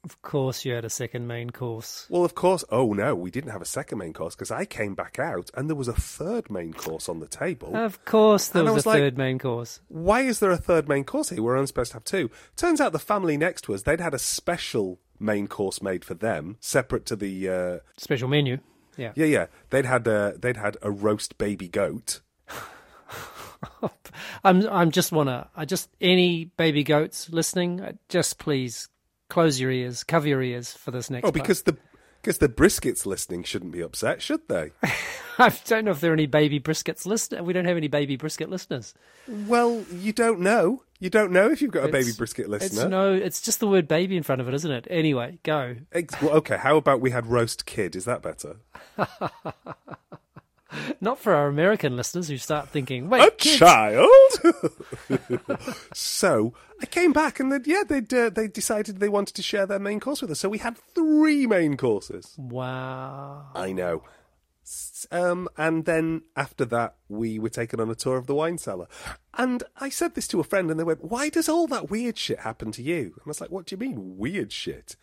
Of 0.04 0.20
course, 0.20 0.64
you 0.64 0.72
had 0.74 0.84
a 0.84 0.90
second 0.90 1.28
main 1.28 1.50
course. 1.50 2.06
Well, 2.10 2.24
of 2.24 2.34
course, 2.34 2.64
oh 2.70 2.92
no, 2.92 3.14
we 3.14 3.30
didn't 3.30 3.52
have 3.52 3.62
a 3.62 3.66
second 3.66 3.98
main 3.98 4.12
course 4.12 4.34
because 4.34 4.50
I 4.50 4.64
came 4.64 4.96
back 4.96 5.20
out 5.20 5.48
and 5.54 5.68
there 5.68 5.76
was 5.76 5.86
a 5.86 5.92
third 5.92 6.50
main 6.50 6.72
course 6.72 7.08
on 7.08 7.20
the 7.20 7.28
table. 7.28 7.76
Of 7.76 8.04
course, 8.04 8.48
there 8.48 8.64
was, 8.64 8.72
was 8.74 8.86
a 8.86 8.88
like- 8.88 8.98
third 8.98 9.16
main 9.18 9.38
course. 9.38 9.80
Why 9.86 10.22
is 10.22 10.40
there 10.40 10.50
a 10.50 10.56
third 10.56 10.88
main 10.88 11.04
course 11.04 11.28
here? 11.28 11.40
We're 11.40 11.54
only 11.56 11.68
supposed 11.68 11.92
to 11.92 11.96
have 11.98 12.04
two. 12.04 12.30
Turns 12.56 12.80
out 12.80 12.90
the 12.92 12.98
family 12.98 13.36
next 13.36 13.62
to 13.62 13.74
us, 13.74 13.82
they'd 13.82 14.00
had 14.00 14.12
a 14.14 14.18
special 14.18 14.98
main 15.20 15.46
course 15.46 15.80
made 15.80 16.04
for 16.04 16.14
them, 16.14 16.56
separate 16.58 17.06
to 17.06 17.14
the. 17.16 17.48
Uh, 17.48 17.78
Special 17.96 18.28
menu. 18.28 18.58
Yeah. 18.96 19.12
yeah, 19.14 19.26
yeah. 19.26 19.46
They'd 19.70 19.86
had 19.86 20.06
a, 20.08 20.34
they'd 20.36 20.56
had 20.56 20.76
a 20.82 20.90
roast 20.90 21.38
baby 21.38 21.68
goat. 21.68 22.20
I'm. 24.44 24.66
I'm 24.68 24.90
just 24.90 25.12
wanna. 25.12 25.48
I 25.56 25.64
just 25.64 25.88
any 26.00 26.46
baby 26.56 26.82
goats 26.82 27.30
listening. 27.30 27.80
uh, 27.80 27.92
Just 28.08 28.38
please 28.38 28.88
close 29.32 29.58
your 29.58 29.70
ears, 29.70 30.04
cover 30.04 30.28
your 30.28 30.42
ears 30.42 30.72
for 30.74 30.90
this 30.90 31.08
next. 31.08 31.24
Oh, 31.24 31.32
part. 31.32 31.34
because 31.34 31.62
the 31.62 31.76
because 32.20 32.38
the 32.38 32.48
briskets 32.48 33.04
listening 33.06 33.42
shouldn't 33.42 33.72
be 33.72 33.80
upset, 33.80 34.20
should 34.22 34.46
they? 34.48 34.70
I 35.38 35.48
don't 35.66 35.84
know 35.86 35.90
if 35.90 36.00
there 36.00 36.10
are 36.10 36.14
any 36.14 36.26
baby 36.26 36.60
briskets 36.60 37.04
listeners. 37.06 37.40
We 37.42 37.52
don't 37.52 37.64
have 37.64 37.76
any 37.76 37.88
baby 37.88 38.16
brisket 38.16 38.48
listeners. 38.50 38.94
Well, 39.26 39.84
you 39.90 40.12
don't 40.12 40.38
know. 40.40 40.82
You 41.00 41.10
don't 41.10 41.32
know 41.32 41.50
if 41.50 41.60
you've 41.60 41.72
got 41.72 41.82
a 41.84 41.88
baby 41.88 42.10
It's- 42.10 42.16
brisket 42.16 42.44
It's 42.44 42.50
listener. 42.50 42.88
no. 42.88 43.12
It's 43.14 43.40
just 43.40 43.58
the 43.58 43.66
word 43.66 43.88
baby 43.88 44.16
in 44.16 44.22
front 44.22 44.40
of 44.40 44.46
it, 44.48 44.54
isn't 44.54 44.70
it? 44.70 44.86
Anyway, 44.88 45.38
go. 45.42 45.74
Ex- 45.92 46.20
well, 46.22 46.32
okay, 46.34 46.58
how 46.58 46.76
about 46.76 47.00
we 47.00 47.10
had 47.10 47.26
roast 47.26 47.66
kid? 47.66 47.96
Is 47.96 48.04
that 48.04 48.22
better? 48.22 48.56
Not 51.00 51.18
for 51.18 51.34
our 51.34 51.48
American 51.48 51.96
listeners 51.96 52.28
who 52.28 52.38
start 52.38 52.68
thinking, 52.68 53.08
wait, 53.08 53.22
A 53.22 53.30
kids, 53.30 53.58
child. 53.58 54.08
so 55.94 56.54
I 56.80 56.86
came 56.86 57.12
back 57.12 57.40
and 57.40 57.52
then 57.52 57.62
yeah, 57.66 57.82
they 57.86 58.02
uh, 58.16 58.30
they 58.30 58.48
decided 58.48 58.98
they 59.00 59.08
wanted 59.08 59.34
to 59.36 59.42
share 59.42 59.66
their 59.66 59.78
main 59.78 60.00
course 60.00 60.22
with 60.22 60.30
us. 60.30 60.40
So 60.40 60.48
we 60.48 60.58
had 60.58 60.76
three 60.94 61.46
main 61.46 61.76
courses. 61.76 62.34
Wow. 62.36 63.46
I 63.54 63.72
know. 63.72 64.02
Um, 65.10 65.48
and 65.56 65.84
then 65.84 66.22
after 66.36 66.64
that, 66.66 66.96
we 67.08 67.38
were 67.38 67.48
taken 67.48 67.80
on 67.80 67.90
a 67.90 67.94
tour 67.94 68.16
of 68.16 68.26
the 68.26 68.34
wine 68.34 68.58
cellar. 68.58 68.86
And 69.36 69.64
I 69.78 69.88
said 69.88 70.14
this 70.14 70.28
to 70.28 70.40
a 70.40 70.44
friend, 70.44 70.70
and 70.70 70.78
they 70.78 70.84
went, 70.84 71.04
Why 71.04 71.28
does 71.28 71.48
all 71.48 71.66
that 71.68 71.90
weird 71.90 72.16
shit 72.16 72.40
happen 72.40 72.70
to 72.72 72.82
you? 72.82 72.98
And 72.98 73.22
I 73.26 73.28
was 73.28 73.40
like, 73.40 73.50
What 73.50 73.66
do 73.66 73.74
you 73.74 73.78
mean, 73.78 74.16
weird 74.16 74.52
shit? 74.52 74.96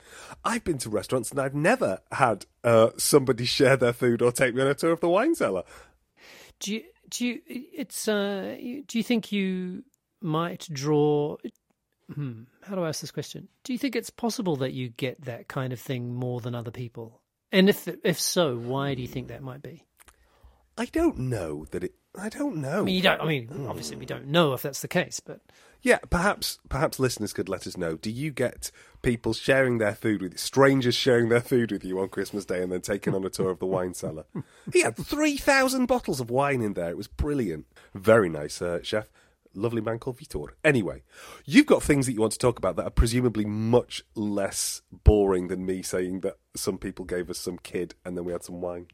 I've 0.43 0.63
been 0.63 0.77
to 0.79 0.89
restaurants 0.89 1.31
and 1.31 1.39
I've 1.39 1.55
never 1.55 1.99
had 2.11 2.45
uh, 2.63 2.91
somebody 2.97 3.45
share 3.45 3.77
their 3.77 3.93
food 3.93 4.21
or 4.21 4.31
take 4.31 4.55
me 4.55 4.61
on 4.61 4.67
a 4.67 4.75
tour 4.75 4.91
of 4.91 5.01
the 5.01 5.09
wine 5.09 5.35
cellar. 5.35 5.63
Do 6.59 6.73
you? 6.73 6.83
Do 7.09 7.25
you? 7.25 7.41
It's. 7.47 8.07
Uh. 8.07 8.55
Do 8.85 8.97
you 8.97 9.03
think 9.03 9.31
you 9.31 9.83
might 10.21 10.67
draw? 10.71 11.37
Hmm. 12.13 12.43
How 12.63 12.75
do 12.75 12.83
I 12.83 12.89
ask 12.89 13.01
this 13.01 13.11
question? 13.11 13.47
Do 13.63 13.73
you 13.73 13.79
think 13.79 13.95
it's 13.95 14.09
possible 14.09 14.55
that 14.57 14.73
you 14.73 14.89
get 14.89 15.25
that 15.25 15.47
kind 15.47 15.73
of 15.73 15.79
thing 15.79 16.13
more 16.13 16.39
than 16.39 16.55
other 16.55 16.71
people? 16.71 17.18
And 17.51 17.69
if 17.69 17.87
if 18.03 18.19
so, 18.19 18.55
why 18.57 18.93
do 18.95 19.01
you 19.01 19.07
think 19.07 19.27
that 19.27 19.41
might 19.41 19.61
be? 19.61 19.83
I 20.77 20.85
don't 20.85 21.17
know 21.17 21.65
that 21.71 21.83
it. 21.83 21.95
I 22.17 22.29
don't 22.29 22.57
know. 22.57 22.81
I 22.81 22.83
mean, 22.83 22.95
you 22.95 23.01
don't. 23.01 23.21
I 23.21 23.25
mean, 23.25 23.65
obviously, 23.67 23.97
we 23.97 24.05
don't 24.05 24.27
know 24.27 24.53
if 24.53 24.61
that's 24.61 24.81
the 24.81 24.87
case, 24.87 25.19
but 25.19 25.41
Yeah, 25.81 25.99
perhaps 26.09 26.59
perhaps 26.69 26.99
listeners 26.99 27.33
could 27.33 27.49
let 27.49 27.67
us 27.67 27.77
know. 27.77 27.95
Do 27.95 28.09
you 28.09 28.31
get 28.31 28.71
people 29.01 29.33
sharing 29.33 29.77
their 29.77 29.93
food 29.95 30.21
with 30.21 30.37
strangers 30.39 30.95
sharing 30.95 31.29
their 31.29 31.41
food 31.41 31.71
with 31.71 31.83
you 31.83 31.99
on 31.99 32.09
Christmas 32.09 32.45
Day 32.45 32.61
and 32.61 32.71
then 32.71 32.81
taking 32.81 33.13
on 33.13 33.25
a 33.25 33.29
tour 33.29 33.51
of 33.51 33.59
the 33.59 33.65
wine 33.65 33.93
cellar? 33.93 34.25
He 34.73 34.81
had 34.81 34.95
three 34.95 35.37
thousand 35.37 35.87
bottles 35.87 36.19
of 36.19 36.29
wine 36.29 36.61
in 36.61 36.73
there. 36.73 36.89
It 36.89 36.97
was 36.97 37.07
brilliant. 37.07 37.65
Very 37.93 38.29
nice, 38.29 38.61
uh, 38.61 38.79
chef. 38.83 39.09
Lovely 39.59 39.81
man 39.81 39.99
called 39.99 40.17
Vitor. 40.17 40.47
Anyway, 40.63 41.03
you've 41.45 41.65
got 41.65 41.83
things 41.83 42.05
that 42.05 42.13
you 42.13 42.21
want 42.21 42.33
to 42.33 42.39
talk 42.39 42.57
about 42.57 42.75
that 42.77 42.85
are 42.85 42.89
presumably 42.91 43.45
much 43.45 44.03
less 44.15 44.81
boring 44.91 45.47
than 45.49 45.65
me 45.65 45.81
saying 45.81 46.21
that 46.21 46.37
some 46.55 46.77
people 46.77 47.05
gave 47.05 47.29
us 47.29 47.37
some 47.37 47.57
kid 47.57 47.95
and 48.05 48.17
then 48.17 48.25
we 48.25 48.31
had 48.31 48.43
some 48.43 48.61
wine. 48.61 48.87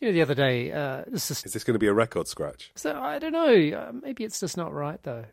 you 0.00 0.08
know, 0.08 0.12
the 0.12 0.22
other 0.22 0.34
day, 0.34 0.72
uh, 0.72 1.04
this 1.06 1.30
is 1.30 1.44
Is 1.44 1.52
this 1.52 1.64
going 1.64 1.74
to 1.74 1.78
be 1.78 1.86
a 1.86 1.94
record 1.94 2.28
scratch? 2.28 2.72
so 2.74 2.94
I 2.98 3.18
don't 3.18 3.32
know. 3.32 3.78
Uh, 3.78 3.92
maybe 3.92 4.24
it's 4.24 4.40
just 4.40 4.56
not 4.56 4.72
right 4.72 5.02
though. 5.02 5.24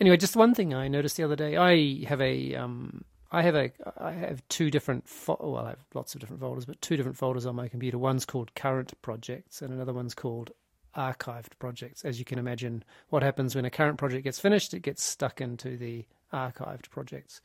Anyway, 0.00 0.16
just 0.16 0.36
one 0.36 0.54
thing 0.54 0.72
I 0.72 0.86
noticed 0.86 1.16
the 1.16 1.24
other 1.24 1.34
day. 1.34 1.56
I 1.56 2.04
have 2.06 2.20
a 2.20 2.54
um, 2.54 3.04
I 3.32 3.42
have 3.42 3.56
a 3.56 3.72
I 3.98 4.12
have 4.12 4.46
two 4.48 4.70
different 4.70 5.08
fo- 5.08 5.36
well, 5.40 5.66
I 5.66 5.70
have 5.70 5.84
lots 5.94 6.14
of 6.14 6.20
different 6.20 6.40
folders, 6.40 6.64
but 6.64 6.80
two 6.80 6.96
different 6.96 7.16
folders 7.16 7.44
on 7.44 7.56
my 7.56 7.66
computer. 7.66 7.98
One's 7.98 8.24
called 8.24 8.54
current 8.54 8.92
projects, 9.02 9.60
and 9.60 9.72
another 9.72 9.92
one's 9.92 10.14
called 10.14 10.52
archived 10.98 11.58
projects. 11.60 12.04
As 12.04 12.18
you 12.18 12.24
can 12.24 12.38
imagine, 12.38 12.84
what 13.08 13.22
happens 13.22 13.54
when 13.54 13.64
a 13.64 13.70
current 13.70 13.96
project 13.96 14.24
gets 14.24 14.40
finished, 14.40 14.74
it 14.74 14.82
gets 14.82 15.02
stuck 15.02 15.40
into 15.40 15.76
the 15.76 16.04
archived 16.32 16.90
projects. 16.90 17.40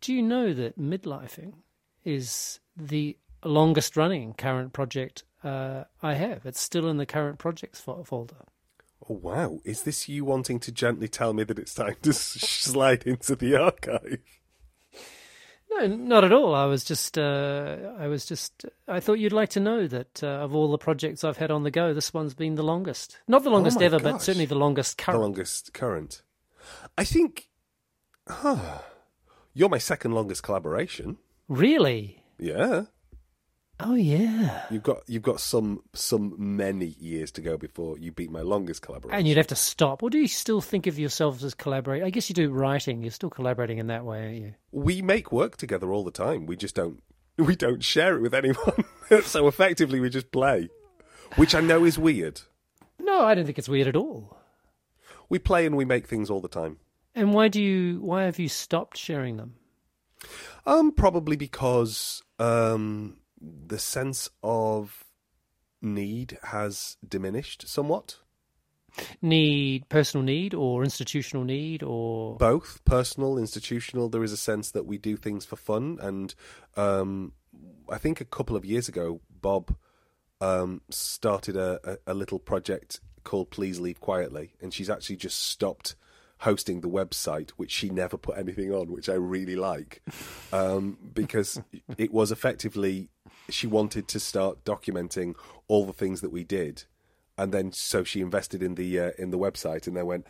Do 0.00 0.12
you 0.12 0.22
know 0.22 0.54
that 0.54 0.78
midlifing 0.78 1.52
is 2.04 2.58
the 2.76 3.16
longest 3.44 3.96
running 3.96 4.32
current 4.32 4.72
project 4.72 5.24
uh, 5.44 5.84
I 6.02 6.14
have? 6.14 6.46
It's 6.46 6.60
still 6.60 6.88
in 6.88 6.96
the 6.96 7.06
current 7.06 7.38
projects 7.38 7.80
fo- 7.80 8.02
folder. 8.04 8.46
Oh 9.08 9.14
wow! 9.14 9.58
Is 9.64 9.82
this 9.82 10.08
you 10.08 10.24
wanting 10.24 10.60
to 10.60 10.70
gently 10.70 11.08
tell 11.08 11.32
me 11.32 11.42
that 11.44 11.58
it's 11.58 11.74
time 11.74 11.96
to 12.02 12.12
slide 12.12 13.02
into 13.02 13.34
the 13.34 13.56
archive? 13.56 14.20
No, 15.78 15.86
not 15.86 16.24
at 16.24 16.32
all. 16.32 16.54
I 16.54 16.66
was 16.66 16.84
just, 16.84 17.18
uh, 17.18 17.76
I 17.98 18.06
was 18.08 18.24
just, 18.24 18.66
I 18.88 19.00
thought 19.00 19.14
you'd 19.18 19.32
like 19.32 19.50
to 19.50 19.60
know 19.60 19.86
that 19.86 20.22
uh, 20.22 20.26
of 20.26 20.54
all 20.54 20.70
the 20.70 20.78
projects 20.78 21.24
I've 21.24 21.36
had 21.36 21.50
on 21.50 21.62
the 21.62 21.70
go, 21.70 21.94
this 21.94 22.12
one's 22.12 22.34
been 22.34 22.54
the 22.56 22.62
longest. 22.62 23.18
Not 23.28 23.44
the 23.44 23.50
longest 23.50 23.78
my 23.78 23.86
ever, 23.86 23.98
but 23.98 24.22
certainly 24.22 24.46
the 24.46 24.54
longest 24.54 24.98
current. 24.98 25.18
The 25.18 25.22
longest 25.22 25.72
current. 25.72 26.22
I 26.96 27.04
think. 27.04 27.48
Huh. 28.28 28.78
You're 29.54 29.68
my 29.68 29.78
second 29.78 30.12
longest 30.12 30.42
collaboration. 30.42 31.18
Really? 31.48 32.22
Yeah. 32.38 32.84
Oh 33.80 33.94
yeah. 33.94 34.62
You've 34.70 34.82
got 34.82 35.02
you've 35.08 35.22
got 35.22 35.40
some 35.40 35.82
some 35.92 36.34
many 36.38 36.94
years 37.00 37.30
to 37.32 37.40
go 37.40 37.56
before 37.56 37.98
you 37.98 38.12
beat 38.12 38.30
my 38.30 38.42
longest 38.42 38.82
collaboration. 38.82 39.18
And 39.18 39.26
you'd 39.26 39.38
have 39.38 39.48
to 39.48 39.56
stop. 39.56 40.02
Or 40.02 40.10
do 40.10 40.18
you 40.18 40.28
still 40.28 40.60
think 40.60 40.86
of 40.86 40.98
yourselves 40.98 41.42
as 41.42 41.54
collaborating? 41.54 42.06
I 42.06 42.10
guess 42.10 42.28
you 42.28 42.34
do 42.34 42.50
writing. 42.50 43.02
You're 43.02 43.10
still 43.10 43.30
collaborating 43.30 43.78
in 43.78 43.88
that 43.88 44.04
way, 44.04 44.22
aren't 44.24 44.36
you? 44.36 44.54
we 44.70 45.02
make 45.02 45.32
work 45.32 45.56
together 45.56 45.92
all 45.92 46.04
the 46.04 46.10
time. 46.12 46.46
We 46.46 46.56
just 46.56 46.74
don't 46.76 47.02
we 47.38 47.56
don't 47.56 47.82
share 47.82 48.14
it 48.16 48.20
with 48.20 48.34
anyone. 48.34 48.84
so 49.24 49.48
effectively 49.48 49.98
we 50.00 50.10
just 50.10 50.30
play. 50.30 50.68
Which 51.36 51.54
I 51.54 51.60
know 51.60 51.84
is 51.84 51.98
weird. 51.98 52.42
No, 53.00 53.22
I 53.24 53.34
don't 53.34 53.46
think 53.46 53.58
it's 53.58 53.68
weird 53.68 53.88
at 53.88 53.96
all. 53.96 54.36
We 55.28 55.38
play 55.38 55.64
and 55.66 55.76
we 55.76 55.84
make 55.86 56.06
things 56.06 56.30
all 56.30 56.40
the 56.42 56.48
time. 56.48 56.76
And 57.14 57.32
why 57.34 57.48
do 57.48 57.60
you? 57.60 58.00
Why 58.00 58.24
have 58.24 58.38
you 58.38 58.48
stopped 58.48 58.96
sharing 58.98 59.38
them? 59.38 59.54
Um 60.66 60.92
probably 60.92 61.36
because 61.36 62.22
um 62.38 63.16
the 63.66 63.78
sense 63.78 64.30
of 64.42 65.04
need 65.80 66.38
has 66.44 66.96
diminished 67.06 67.68
somewhat. 67.68 68.18
Need 69.20 69.88
personal 69.88 70.22
need 70.22 70.54
or 70.54 70.84
institutional 70.84 71.44
need 71.44 71.82
or 71.82 72.36
both 72.36 72.84
personal 72.84 73.38
institutional 73.38 74.10
there 74.10 74.22
is 74.22 74.32
a 74.32 74.36
sense 74.36 74.70
that 74.72 74.84
we 74.84 74.98
do 74.98 75.16
things 75.16 75.46
for 75.46 75.56
fun 75.56 75.98
and 76.02 76.34
um 76.76 77.32
i 77.90 77.96
think 77.96 78.20
a 78.20 78.24
couple 78.26 78.54
of 78.54 78.66
years 78.66 78.88
ago 78.88 79.22
bob 79.40 79.74
um 80.42 80.82
started 80.90 81.56
a, 81.56 81.80
a, 81.84 82.12
a 82.12 82.14
little 82.14 82.38
project 82.38 83.00
called 83.24 83.50
please 83.50 83.80
leave 83.80 83.98
quietly 83.98 84.52
and 84.60 84.74
she's 84.74 84.90
actually 84.90 85.16
just 85.16 85.42
stopped 85.42 85.94
hosting 86.40 86.82
the 86.82 86.88
website 86.88 87.48
which 87.52 87.70
she 87.70 87.88
never 87.88 88.18
put 88.18 88.36
anything 88.36 88.74
on 88.74 88.92
which 88.92 89.08
i 89.08 89.14
really 89.14 89.56
like 89.56 90.02
um 90.52 90.98
because 91.14 91.58
it 91.96 92.12
was 92.12 92.30
effectively 92.30 93.08
she 93.48 93.66
wanted 93.66 94.08
to 94.08 94.20
start 94.20 94.64
documenting 94.64 95.34
all 95.68 95.84
the 95.84 95.92
things 95.92 96.20
that 96.20 96.32
we 96.32 96.44
did. 96.44 96.84
And 97.38 97.52
then 97.52 97.72
so 97.72 98.04
she 98.04 98.20
invested 98.20 98.62
in 98.62 98.74
the 98.74 99.00
uh, 99.00 99.10
in 99.18 99.30
the 99.30 99.38
website 99.38 99.86
and 99.86 99.96
then 99.96 100.06
went 100.06 100.26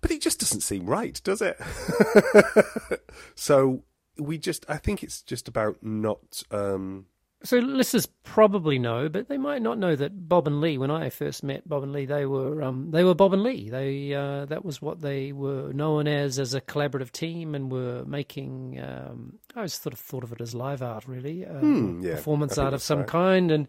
but 0.00 0.10
it 0.10 0.20
just 0.20 0.40
doesn't 0.40 0.62
seem 0.62 0.86
right 0.86 1.20
does 1.22 1.42
it? 1.42 1.60
So 3.34 3.84
we 4.20 4.38
just 4.38 4.64
i 4.68 4.76
think 4.76 5.02
it's 5.02 5.22
just 5.22 5.48
about 5.48 5.82
not 5.82 6.42
um 6.50 7.06
So 7.42 7.56
listeners 7.56 8.06
probably 8.22 8.78
know, 8.78 9.08
but 9.08 9.28
they 9.28 9.38
might 9.38 9.62
not 9.62 9.78
know 9.78 9.96
that 9.96 10.28
Bob 10.28 10.46
and 10.46 10.60
Lee. 10.60 10.76
When 10.76 10.90
I 10.90 11.08
first 11.08 11.42
met 11.42 11.66
Bob 11.66 11.82
and 11.82 11.92
Lee, 11.92 12.04
they 12.04 12.26
were 12.26 12.62
um, 12.62 12.90
they 12.90 13.02
were 13.02 13.14
Bob 13.14 13.32
and 13.32 13.42
Lee. 13.42 13.70
They 13.70 14.12
uh, 14.12 14.44
that 14.46 14.62
was 14.62 14.82
what 14.82 15.00
they 15.00 15.32
were 15.32 15.72
known 15.72 16.06
as 16.06 16.38
as 16.38 16.52
a 16.52 16.60
collaborative 16.60 17.12
team, 17.12 17.54
and 17.54 17.72
were 17.72 18.04
making. 18.04 18.78
Um, 18.80 19.38
I 19.54 19.60
always 19.60 19.74
sort 19.74 19.94
of 19.94 19.98
thought 19.98 20.22
of 20.22 20.32
it 20.32 20.40
as 20.42 20.54
live 20.54 20.82
art, 20.82 21.06
really, 21.06 21.46
um, 21.46 22.02
yeah, 22.02 22.16
performance 22.16 22.58
art 22.58 22.74
of 22.74 22.82
some 22.82 23.00
right. 23.00 23.08
kind, 23.08 23.50
and. 23.50 23.68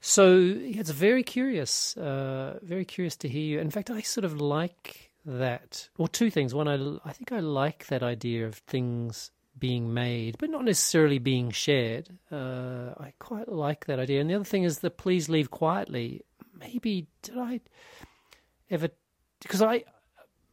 So 0.00 0.38
it's 0.38 0.90
very 0.90 1.24
curious, 1.24 1.96
uh, 1.96 2.60
very 2.62 2.84
curious 2.84 3.16
to 3.16 3.28
hear 3.28 3.42
you. 3.42 3.58
In 3.58 3.68
fact, 3.68 3.90
I 3.90 4.00
sort 4.02 4.24
of 4.24 4.40
like 4.40 5.10
that. 5.26 5.88
Or 5.98 6.06
two 6.06 6.30
things. 6.30 6.54
One, 6.54 6.68
I, 6.68 7.08
I 7.08 7.12
think 7.12 7.32
I 7.32 7.40
like 7.40 7.88
that 7.88 8.04
idea 8.04 8.46
of 8.46 8.54
things 8.54 9.32
being 9.58 9.92
made, 9.92 10.36
but 10.38 10.50
not 10.50 10.64
necessarily 10.64 11.18
being 11.18 11.50
shared. 11.50 12.08
Uh, 12.30 12.94
I 12.98 13.12
quite 13.18 13.48
like 13.48 13.86
that 13.86 13.98
idea. 13.98 14.20
And 14.20 14.30
the 14.30 14.34
other 14.34 14.44
thing 14.44 14.64
is 14.64 14.78
the 14.78 14.90
please 14.90 15.28
leave 15.28 15.50
quietly. 15.50 16.22
Maybe 16.58 17.06
did 17.22 17.38
I 17.38 17.60
ever? 18.70 18.88
Because 19.40 19.62
I, 19.62 19.84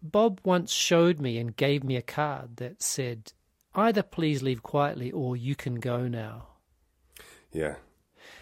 Bob 0.01 0.39
once 0.43 0.71
showed 0.71 1.19
me 1.19 1.37
and 1.37 1.55
gave 1.55 1.83
me 1.83 1.95
a 1.95 2.01
card 2.01 2.57
that 2.57 2.81
said 2.81 3.33
either 3.73 4.03
please 4.03 4.41
leave 4.43 4.63
quietly 4.63 5.11
or 5.11 5.35
you 5.35 5.55
can 5.55 5.75
go 5.75 6.07
now. 6.07 6.47
yeah 7.51 7.75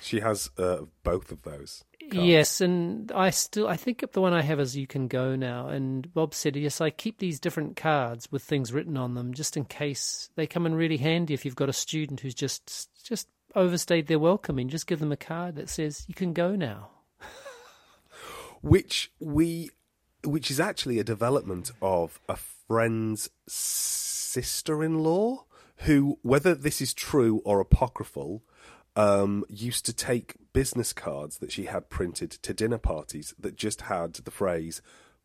she 0.04 0.20
has 0.20 0.50
uh, 0.58 0.80
both 1.04 1.32
of 1.32 1.44
those 1.44 1.84
cards. 2.12 2.26
Yes, 2.26 2.62
and 2.62 3.12
I 3.14 3.30
still 3.30 3.68
I 3.68 3.78
think 3.78 4.04
the 4.12 4.22
one 4.22 4.34
I 4.34 4.42
have 4.42 4.60
is 4.60 4.76
you 4.76 4.88
can 4.88 5.08
go 5.08 5.36
now. 5.36 5.70
And 5.70 6.14
Bob 6.14 6.34
said, 6.34 6.56
yes, 6.56 6.82
I 6.82 6.90
keep 6.90 7.20
these 7.20 7.40
different 7.40 7.76
cards 7.76 8.32
with 8.32 8.44
things 8.44 8.74
written 8.74 8.98
on 8.98 9.14
them 9.14 9.34
just 9.34 9.56
in 9.56 9.66
case 9.66 10.30
they 10.36 10.46
come 10.46 10.66
in 10.66 10.76
really 10.76 10.98
handy 10.98 11.34
if 11.34 11.46
you've 11.46 11.56
got 11.56 11.70
a 11.70 11.74
student 11.74 12.20
who's 12.20 12.36
just 12.36 12.90
just 13.04 13.28
overstayed 13.56 14.08
their 14.08 14.20
welcome. 14.20 14.60
And 14.60 14.70
just 14.70 14.88
give 14.88 15.00
them 15.00 15.12
a 15.12 15.18
card 15.18 15.56
that 15.56 15.70
says 15.70 16.06
you 16.08 16.14
can 16.14 16.34
go 16.34 16.56
now. 16.56 16.90
which 18.62 19.12
we 19.20 19.70
which 20.26 20.52
is 20.52 20.60
actually 20.60 21.00
a 21.00 21.04
development 21.04 21.72
of 21.82 22.20
a 22.28 22.36
friend's 22.36 23.30
sister-in-law 23.48 25.46
who 25.78 26.20
whether 26.22 26.54
this 26.56 26.82
is 26.82 26.94
true 26.94 27.42
or 27.46 27.60
apocryphal 27.60 28.44
um, 28.96 29.44
used 29.50 29.86
to 29.88 29.94
take 29.94 30.36
business 30.54 30.94
cards 30.94 31.40
that 31.40 31.52
she 31.52 31.66
had 31.66 31.90
printed 31.90 32.32
to 32.32 32.54
dinner 32.54 32.78
parties 32.78 33.34
that 33.40 33.56
just 33.56 33.82
had 33.82 34.14
the 34.14 34.32
phrase 34.32 34.82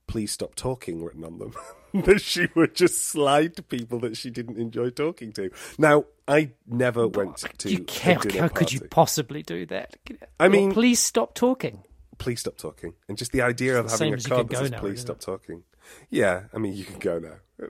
please 0.06 0.32
stop 0.32 0.54
talking 0.54 1.04
written 1.04 1.22
on 1.22 1.38
them 1.38 1.52
that 2.04 2.18
she 2.22 2.48
would 2.54 2.74
just 2.74 3.04
slide 3.04 3.54
to 3.54 3.62
people 3.62 3.98
that 3.98 4.16
she 4.16 4.30
didn't 4.30 4.56
enjoy 4.56 4.88
talking 4.88 5.30
to 5.32 5.50
now 5.76 6.02
i 6.26 6.50
never 6.66 7.06
went 7.06 7.36
to 7.58 7.70
you 7.70 7.80
can't, 7.84 8.32
how 8.34 8.48
could 8.48 8.72
you 8.72 8.80
possibly 8.88 9.42
do 9.42 9.66
that? 9.66 9.96
I 10.40 10.48
Well, 10.48 10.50
mean- 10.50 10.72
please 10.72 10.98
stop 11.00 11.34
talking. 11.34 11.82
please 12.16 12.40
stop 12.40 12.56
talking. 12.56 12.94
And 13.08 13.18
just 13.18 13.32
the 13.32 13.42
idea 13.42 13.78
of 13.78 13.86
the 13.86 13.92
having 13.92 14.14
a 14.14 14.18
card 14.18 14.48
that 14.48 14.56
says, 14.58 14.70
now, 14.70 14.80
please 14.80 15.00
stop 15.02 15.16
it? 15.16 15.22
talking. 15.22 15.62
Yeah, 16.10 16.44
I 16.54 16.58
mean, 16.58 16.72
you 16.74 16.84
can 16.84 16.98
go 16.98 17.18
now. 17.18 17.66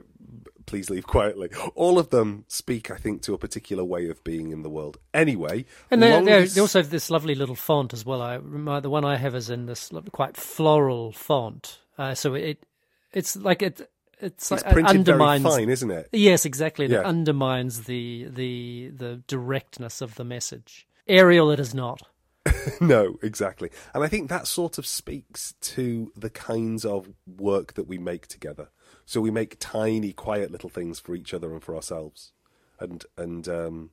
Please 0.69 0.91
leave 0.91 1.07
quietly. 1.07 1.49
All 1.73 1.97
of 1.97 2.11
them 2.11 2.45
speak, 2.47 2.91
I 2.91 2.95
think, 2.95 3.23
to 3.23 3.33
a 3.33 3.39
particular 3.39 3.83
way 3.83 4.07
of 4.07 4.23
being 4.23 4.51
in 4.51 4.61
the 4.61 4.69
world. 4.69 4.99
Anyway, 5.15 5.65
And 5.89 6.03
they, 6.03 6.11
long 6.11 6.25
they, 6.25 6.59
also 6.59 6.77
have 6.77 6.91
this 6.91 7.09
lovely 7.09 7.33
little 7.33 7.55
font 7.55 7.91
as 7.91 8.05
well. 8.05 8.21
I 8.21 8.37
my, 8.37 8.79
the 8.79 8.91
one 8.91 9.03
I 9.03 9.15
have 9.15 9.33
is 9.33 9.49
in 9.49 9.65
this 9.65 9.91
quite 10.11 10.37
floral 10.37 11.11
font. 11.11 11.79
Uh, 11.97 12.13
so 12.13 12.35
it 12.35 12.63
it's 13.11 13.35
like 13.35 13.63
it 13.63 13.89
it's, 14.19 14.51
it's 14.51 14.51
like 14.51 14.71
printed 14.71 15.05
very 15.05 15.15
undermines. 15.15 15.43
fine, 15.43 15.69
isn't 15.69 15.89
it? 15.89 16.07
Yes, 16.11 16.45
exactly. 16.45 16.85
Yeah. 16.85 16.99
undermines 16.99 17.85
the 17.85 18.27
the 18.29 18.91
the 18.93 19.23
directness 19.25 20.01
of 20.01 20.13
the 20.15 20.23
message. 20.23 20.87
Arial, 21.07 21.49
it 21.49 21.59
is 21.59 21.73
not. 21.73 22.03
no, 22.79 23.17
exactly. 23.23 23.71
And 23.95 24.03
I 24.03 24.07
think 24.07 24.29
that 24.29 24.45
sort 24.45 24.77
of 24.77 24.85
speaks 24.85 25.55
to 25.61 26.11
the 26.15 26.29
kinds 26.29 26.85
of 26.85 27.09
work 27.25 27.73
that 27.73 27.87
we 27.87 27.97
make 27.97 28.27
together. 28.27 28.69
So 29.09 29.21
we 29.21 29.31
make 29.31 29.55
tiny, 29.57 30.13
quiet 30.13 30.51
little 30.51 30.69
things 30.69 30.99
for 30.99 31.15
each 31.15 31.33
other 31.33 31.51
and 31.51 31.63
for 31.63 31.75
ourselves, 31.75 32.31
and 32.79 33.03
and 33.17 33.47
um, 33.47 33.89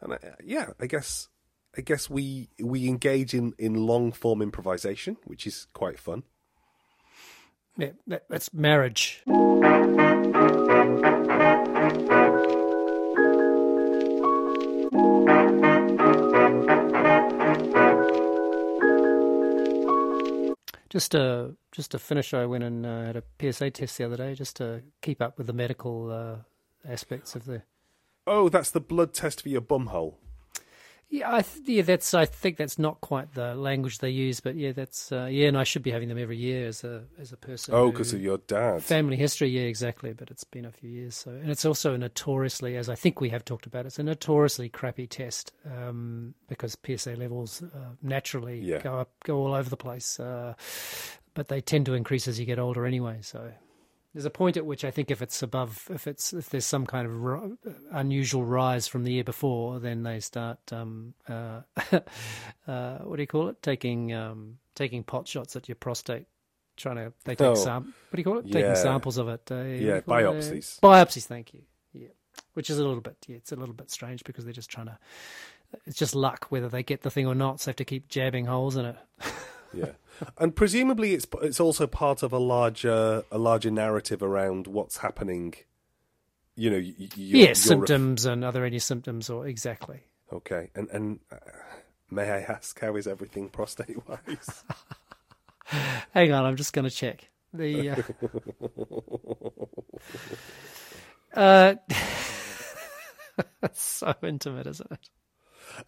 and 0.00 0.14
I, 0.14 0.18
yeah, 0.42 0.70
I 0.80 0.86
guess 0.86 1.28
I 1.78 1.82
guess 1.82 2.10
we 2.10 2.48
we 2.58 2.88
engage 2.88 3.34
in 3.34 3.54
in 3.56 3.74
long 3.74 4.10
form 4.10 4.42
improvisation, 4.42 5.16
which 5.22 5.46
is 5.46 5.68
quite 5.74 6.00
fun. 6.00 6.24
Yeah, 7.76 7.92
that, 8.08 8.24
that's 8.28 8.52
marriage. 8.52 9.22
Just 20.90 21.12
to 21.12 21.56
just 21.70 21.92
to 21.92 21.98
finish, 21.98 22.34
I 22.34 22.46
went 22.46 22.64
and 22.64 22.84
uh, 22.84 23.04
had 23.04 23.16
a 23.16 23.22
PSA 23.40 23.70
test 23.70 23.96
the 23.96 24.04
other 24.04 24.16
day, 24.16 24.34
just 24.34 24.56
to 24.56 24.82
keep 25.00 25.22
up 25.22 25.38
with 25.38 25.46
the 25.46 25.52
medical 25.52 26.10
uh, 26.10 26.36
aspects 26.90 27.36
of 27.36 27.44
the. 27.44 27.62
Oh, 28.26 28.48
that's 28.48 28.70
the 28.70 28.80
blood 28.80 29.14
test 29.14 29.42
for 29.42 29.48
your 29.48 29.60
bum 29.60 29.86
hole. 29.86 30.18
Yeah, 31.12 31.34
I 31.34 31.42
th- 31.42 31.66
yeah, 31.66 31.82
that's. 31.82 32.14
I 32.14 32.24
think 32.24 32.56
that's 32.56 32.78
not 32.78 33.00
quite 33.00 33.34
the 33.34 33.56
language 33.56 33.98
they 33.98 34.10
use, 34.10 34.38
but 34.38 34.54
yeah, 34.54 34.70
that's 34.70 35.10
uh, 35.10 35.26
yeah. 35.28 35.48
And 35.48 35.58
I 35.58 35.64
should 35.64 35.82
be 35.82 35.90
having 35.90 36.08
them 36.08 36.18
every 36.18 36.36
year 36.36 36.68
as 36.68 36.84
a 36.84 37.02
as 37.18 37.32
a 37.32 37.36
person. 37.36 37.74
Oh, 37.74 37.90
because 37.90 38.12
of 38.12 38.22
your 38.22 38.38
dad. 38.38 38.84
family 38.84 39.16
history. 39.16 39.48
Yeah, 39.48 39.62
exactly. 39.62 40.12
But 40.12 40.30
it's 40.30 40.44
been 40.44 40.64
a 40.64 40.70
few 40.70 40.88
years, 40.88 41.16
so 41.16 41.32
and 41.32 41.50
it's 41.50 41.64
also 41.64 41.94
a 41.94 41.98
notoriously, 41.98 42.76
as 42.76 42.88
I 42.88 42.94
think 42.94 43.20
we 43.20 43.28
have 43.30 43.44
talked 43.44 43.66
about, 43.66 43.86
it's 43.86 43.98
a 43.98 44.04
notoriously 44.04 44.68
crappy 44.68 45.08
test 45.08 45.52
um, 45.66 46.34
because 46.48 46.76
PSA 46.86 47.16
levels 47.16 47.60
uh, 47.60 47.78
naturally 48.02 48.60
Yeah. 48.60 48.78
go 48.78 49.00
up, 49.00 49.10
go 49.24 49.38
all 49.38 49.54
over 49.54 49.68
the 49.68 49.76
place. 49.76 50.20
Uh, 50.20 50.54
but 51.34 51.48
they 51.48 51.60
tend 51.60 51.86
to 51.86 51.94
increase 51.94 52.28
as 52.28 52.38
you 52.38 52.46
get 52.46 52.60
older 52.60 52.86
anyway. 52.86 53.18
So 53.22 53.50
there's 54.12 54.24
a 54.24 54.30
point 54.30 54.56
at 54.56 54.66
which 54.66 54.84
I 54.84 54.90
think 54.90 55.10
if 55.10 55.22
it's 55.22 55.42
above, 55.42 55.86
if 55.90 56.06
it's 56.06 56.32
if 56.32 56.50
there's 56.50 56.64
some 56.66 56.84
kind 56.86 57.06
of 57.06 57.22
ri- 57.22 57.56
unusual 57.92 58.44
rise 58.44 58.88
from 58.88 59.04
the 59.04 59.12
year 59.12 59.24
before, 59.24 59.78
then 59.78 60.02
they 60.02 60.20
start 60.20 60.58
um, 60.72 61.14
uh, 61.28 61.60
uh, 62.66 62.98
what 62.98 63.16
do 63.16 63.22
you 63.22 63.26
call 63.26 63.48
it? 63.48 63.62
Taking 63.62 64.12
um, 64.12 64.58
taking 64.74 65.02
pot 65.04 65.28
shots 65.28 65.54
at 65.56 65.68
your 65.68 65.76
prostate, 65.76 66.26
trying 66.76 66.96
to 66.96 67.12
they 67.24 67.34
take 67.34 67.46
Oh. 67.48 67.54
sam- 67.54 67.94
what 68.10 68.16
do 68.16 68.20
you 68.20 68.24
call 68.24 68.38
it? 68.38 68.50
Taking 68.50 68.74
samples 68.76 69.16
of 69.18 69.28
it. 69.28 69.42
Uh, 69.50 69.56
what 69.56 69.62
do 69.64 69.68
you 69.70 69.86
Yeah, 69.88 70.00
call 70.00 70.18
it? 70.18 70.22
Biopsies. 70.24 70.80
biopsies. 70.80 71.26
Thank 71.26 71.54
you. 71.54 71.62
Yeah, 71.92 72.08
which 72.54 72.68
is 72.70 72.78
a 72.78 72.84
little 72.84 73.00
bit 73.00 73.16
yeah, 73.28 73.36
it's 73.36 73.52
a 73.52 73.56
little 73.56 73.74
bit 73.74 73.90
strange 73.90 74.24
because 74.24 74.44
they're 74.44 74.52
just 74.52 74.70
trying 74.70 74.86
to. 74.86 74.98
It's 75.86 75.96
just 75.96 76.16
luck 76.16 76.46
whether 76.48 76.68
they 76.68 76.82
get 76.82 77.02
the 77.02 77.10
thing 77.12 77.28
or 77.28 77.34
not. 77.36 77.60
So 77.60 77.66
they 77.66 77.70
have 77.70 77.76
to 77.76 77.84
keep 77.84 78.08
jabbing 78.08 78.46
holes 78.46 78.74
in 78.76 78.86
it. 78.86 78.96
Yeah, 79.72 79.92
and 80.38 80.54
presumably 80.56 81.14
it's 81.14 81.26
it's 81.42 81.60
also 81.60 81.86
part 81.86 82.22
of 82.22 82.32
a 82.32 82.38
larger 82.38 83.22
a 83.30 83.38
larger 83.38 83.70
narrative 83.70 84.22
around 84.22 84.66
what's 84.66 84.98
happening. 84.98 85.54
You 86.56 86.70
know, 86.70 86.78
y- 86.78 86.94
y- 86.98 87.08
your, 87.16 87.46
yeah, 87.48 87.52
symptoms 87.54 88.26
and 88.26 88.44
are 88.44 88.52
there 88.52 88.64
any 88.64 88.80
symptoms 88.80 89.30
or 89.30 89.46
exactly. 89.46 90.00
okay, 90.32 90.70
and 90.74 90.88
and 90.90 91.20
uh, 91.32 91.36
may 92.10 92.30
I 92.30 92.40
ask 92.40 92.78
how 92.80 92.96
is 92.96 93.06
everything 93.06 93.48
prostate 93.48 93.96
wise? 94.08 94.64
Hang 96.12 96.32
on, 96.32 96.44
I'm 96.44 96.56
just 96.56 96.72
going 96.72 96.84
to 96.88 96.90
check 96.90 97.30
the. 97.54 97.90
Uh, 97.90 98.02
uh, 101.34 101.74
so 103.72 104.14
intimate, 104.22 104.66
isn't 104.66 104.90
it? 104.90 105.10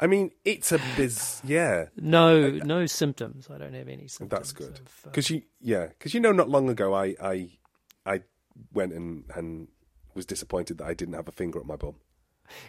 I 0.01 0.07
mean, 0.07 0.31
it's 0.45 0.73
a 0.73 0.81
biz. 0.97 1.40
Yeah, 1.45 1.87
No, 1.97 2.51
no 2.51 2.87
symptoms. 2.87 3.49
I 3.51 3.59
don't 3.59 3.75
have 3.75 3.88
any 3.88 4.09
symptoms. 4.09 4.31
that's 4.31 4.53
good 4.53 4.79
of, 4.79 4.87
uh, 5.07 5.11
because 5.11 5.31
you 5.31 5.42
yeah 5.61 5.87
because 5.87 6.14
you 6.14 6.21
know 6.21 6.33
not 6.33 6.49
long 6.49 6.68
ago 6.71 6.95
I 6.95 7.14
I 7.23 7.51
I 8.07 8.21
went 8.73 8.92
and 8.92 9.25
and 9.35 9.68
was 10.14 10.27
disappointed 10.27 10.79
that 10.79 10.87
I 10.87 10.95
didn't 10.95 11.14
have 11.14 11.29
a 11.29 11.33
finger 11.33 11.59
up 11.61 11.66
my 11.66 11.77
bum. 11.77 11.95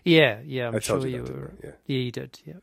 yeah, 0.04 0.40
yeah. 0.46 0.68
I'm 0.70 0.76
I 0.76 0.80
told 0.80 1.02
sure 1.02 1.10
you 1.10 1.18
you 1.18 1.24
were. 1.24 1.54
Yeah. 1.64 1.72
Yeah, 1.88 1.98
you 2.00 2.12
did. 2.12 2.40
Yeah. 2.46 2.54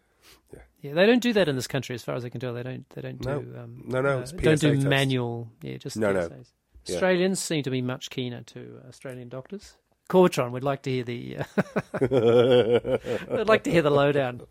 Yeah. 0.52 0.60
Yeah, 0.80 0.94
they 0.94 1.06
don't 1.06 1.22
do 1.22 1.32
that 1.34 1.48
in 1.48 1.56
this 1.56 1.66
country, 1.66 1.94
as 1.94 2.02
far 2.02 2.14
as 2.14 2.24
I 2.24 2.30
can 2.30 2.40
tell. 2.40 2.54
They 2.54 2.62
don't. 2.62 2.88
They 2.90 3.02
don't 3.02 3.22
No. 3.24 3.42
do. 3.42 3.58
Um, 3.58 3.82
No, 3.86 4.00
no, 4.00 4.20
uh, 4.20 4.26
don't 4.26 4.60
do 4.60 4.74
test. 4.76 4.86
manual. 4.86 5.50
Yeah, 5.62 5.76
just 5.76 5.96
No, 5.96 6.12
no. 6.12 6.28
PSAs. 6.28 6.52
Yeah. 6.86 6.94
Australians 6.94 7.40
seem 7.40 7.62
to 7.64 7.70
be 7.70 7.82
much 7.82 8.08
keener 8.10 8.42
to 8.44 8.80
Australian 8.88 9.28
doctors. 9.28 9.76
Cortron, 10.10 10.50
we'd 10.50 10.64
like 10.64 10.82
to 10.82 10.90
hear 10.90 11.04
the. 11.04 11.38
Uh, 11.38 12.98
I'd 13.40 13.48
like 13.48 13.62
to 13.64 13.70
hear 13.70 13.82
the 13.82 13.90
lowdown. 13.90 14.42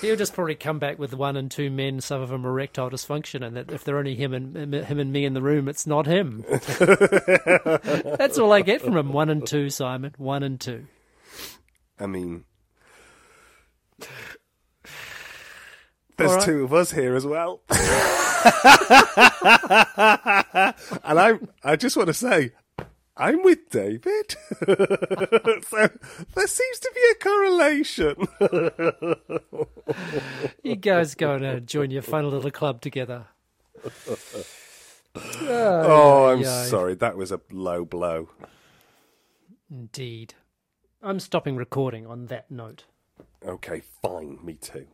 He'll 0.00 0.16
just 0.16 0.34
probably 0.34 0.54
come 0.54 0.78
back 0.78 0.98
with 0.98 1.14
one 1.14 1.36
and 1.36 1.50
two 1.50 1.70
men 1.70 2.00
suffer 2.00 2.26
from 2.26 2.44
erectile 2.44 2.88
dysfunction, 2.90 3.44
and 3.44 3.56
that 3.56 3.72
if 3.72 3.84
they're 3.84 3.98
only 3.98 4.14
him 4.14 4.32
and 4.32 4.72
him 4.72 4.98
and 5.00 5.12
me 5.12 5.24
in 5.24 5.34
the 5.34 5.42
room, 5.42 5.68
it's 5.68 5.86
not 5.86 6.06
him. 6.06 6.44
That's 6.48 8.38
all 8.38 8.52
I 8.52 8.62
get 8.62 8.82
from 8.82 8.96
him. 8.96 9.12
One 9.12 9.30
and 9.30 9.46
two, 9.46 9.68
Simon. 9.68 10.14
One 10.16 10.42
and 10.42 10.60
two. 10.60 10.86
I 11.98 12.06
mean, 12.06 12.44
there's 16.16 16.32
right. 16.32 16.44
two 16.44 16.64
of 16.64 16.72
us 16.72 16.92
here 16.92 17.16
as 17.16 17.26
well. 17.26 17.62
and 21.04 21.18
I'm, 21.18 21.48
I 21.64 21.76
just 21.76 21.96
want 21.96 22.08
to 22.08 22.14
say, 22.14 22.52
I'm 23.16 23.42
with 23.42 23.70
David. 23.70 24.36
so 24.66 25.88
there 26.34 26.46
seems 26.46 26.78
to 26.80 26.92
be 26.94 27.00
a 27.10 27.14
correlation. 27.24 28.28
You 30.62 30.76
guys 30.76 31.14
go 31.14 31.34
and 31.34 31.44
uh, 31.44 31.60
join 31.60 31.90
your 31.90 32.02
fun 32.02 32.28
little 32.30 32.50
club 32.50 32.82
together. 32.82 33.26
oh, 35.42 36.32
I'm 36.32 36.40
yeah. 36.40 36.64
sorry. 36.64 36.94
That 36.94 37.16
was 37.16 37.32
a 37.32 37.40
low 37.50 37.84
blow. 37.84 38.28
Indeed. 39.70 40.34
I'm 41.02 41.20
stopping 41.20 41.56
recording 41.56 42.06
on 42.06 42.26
that 42.26 42.50
note. 42.50 42.84
Okay, 43.44 43.82
fine. 44.02 44.38
Me 44.42 44.54
too. 44.54 44.86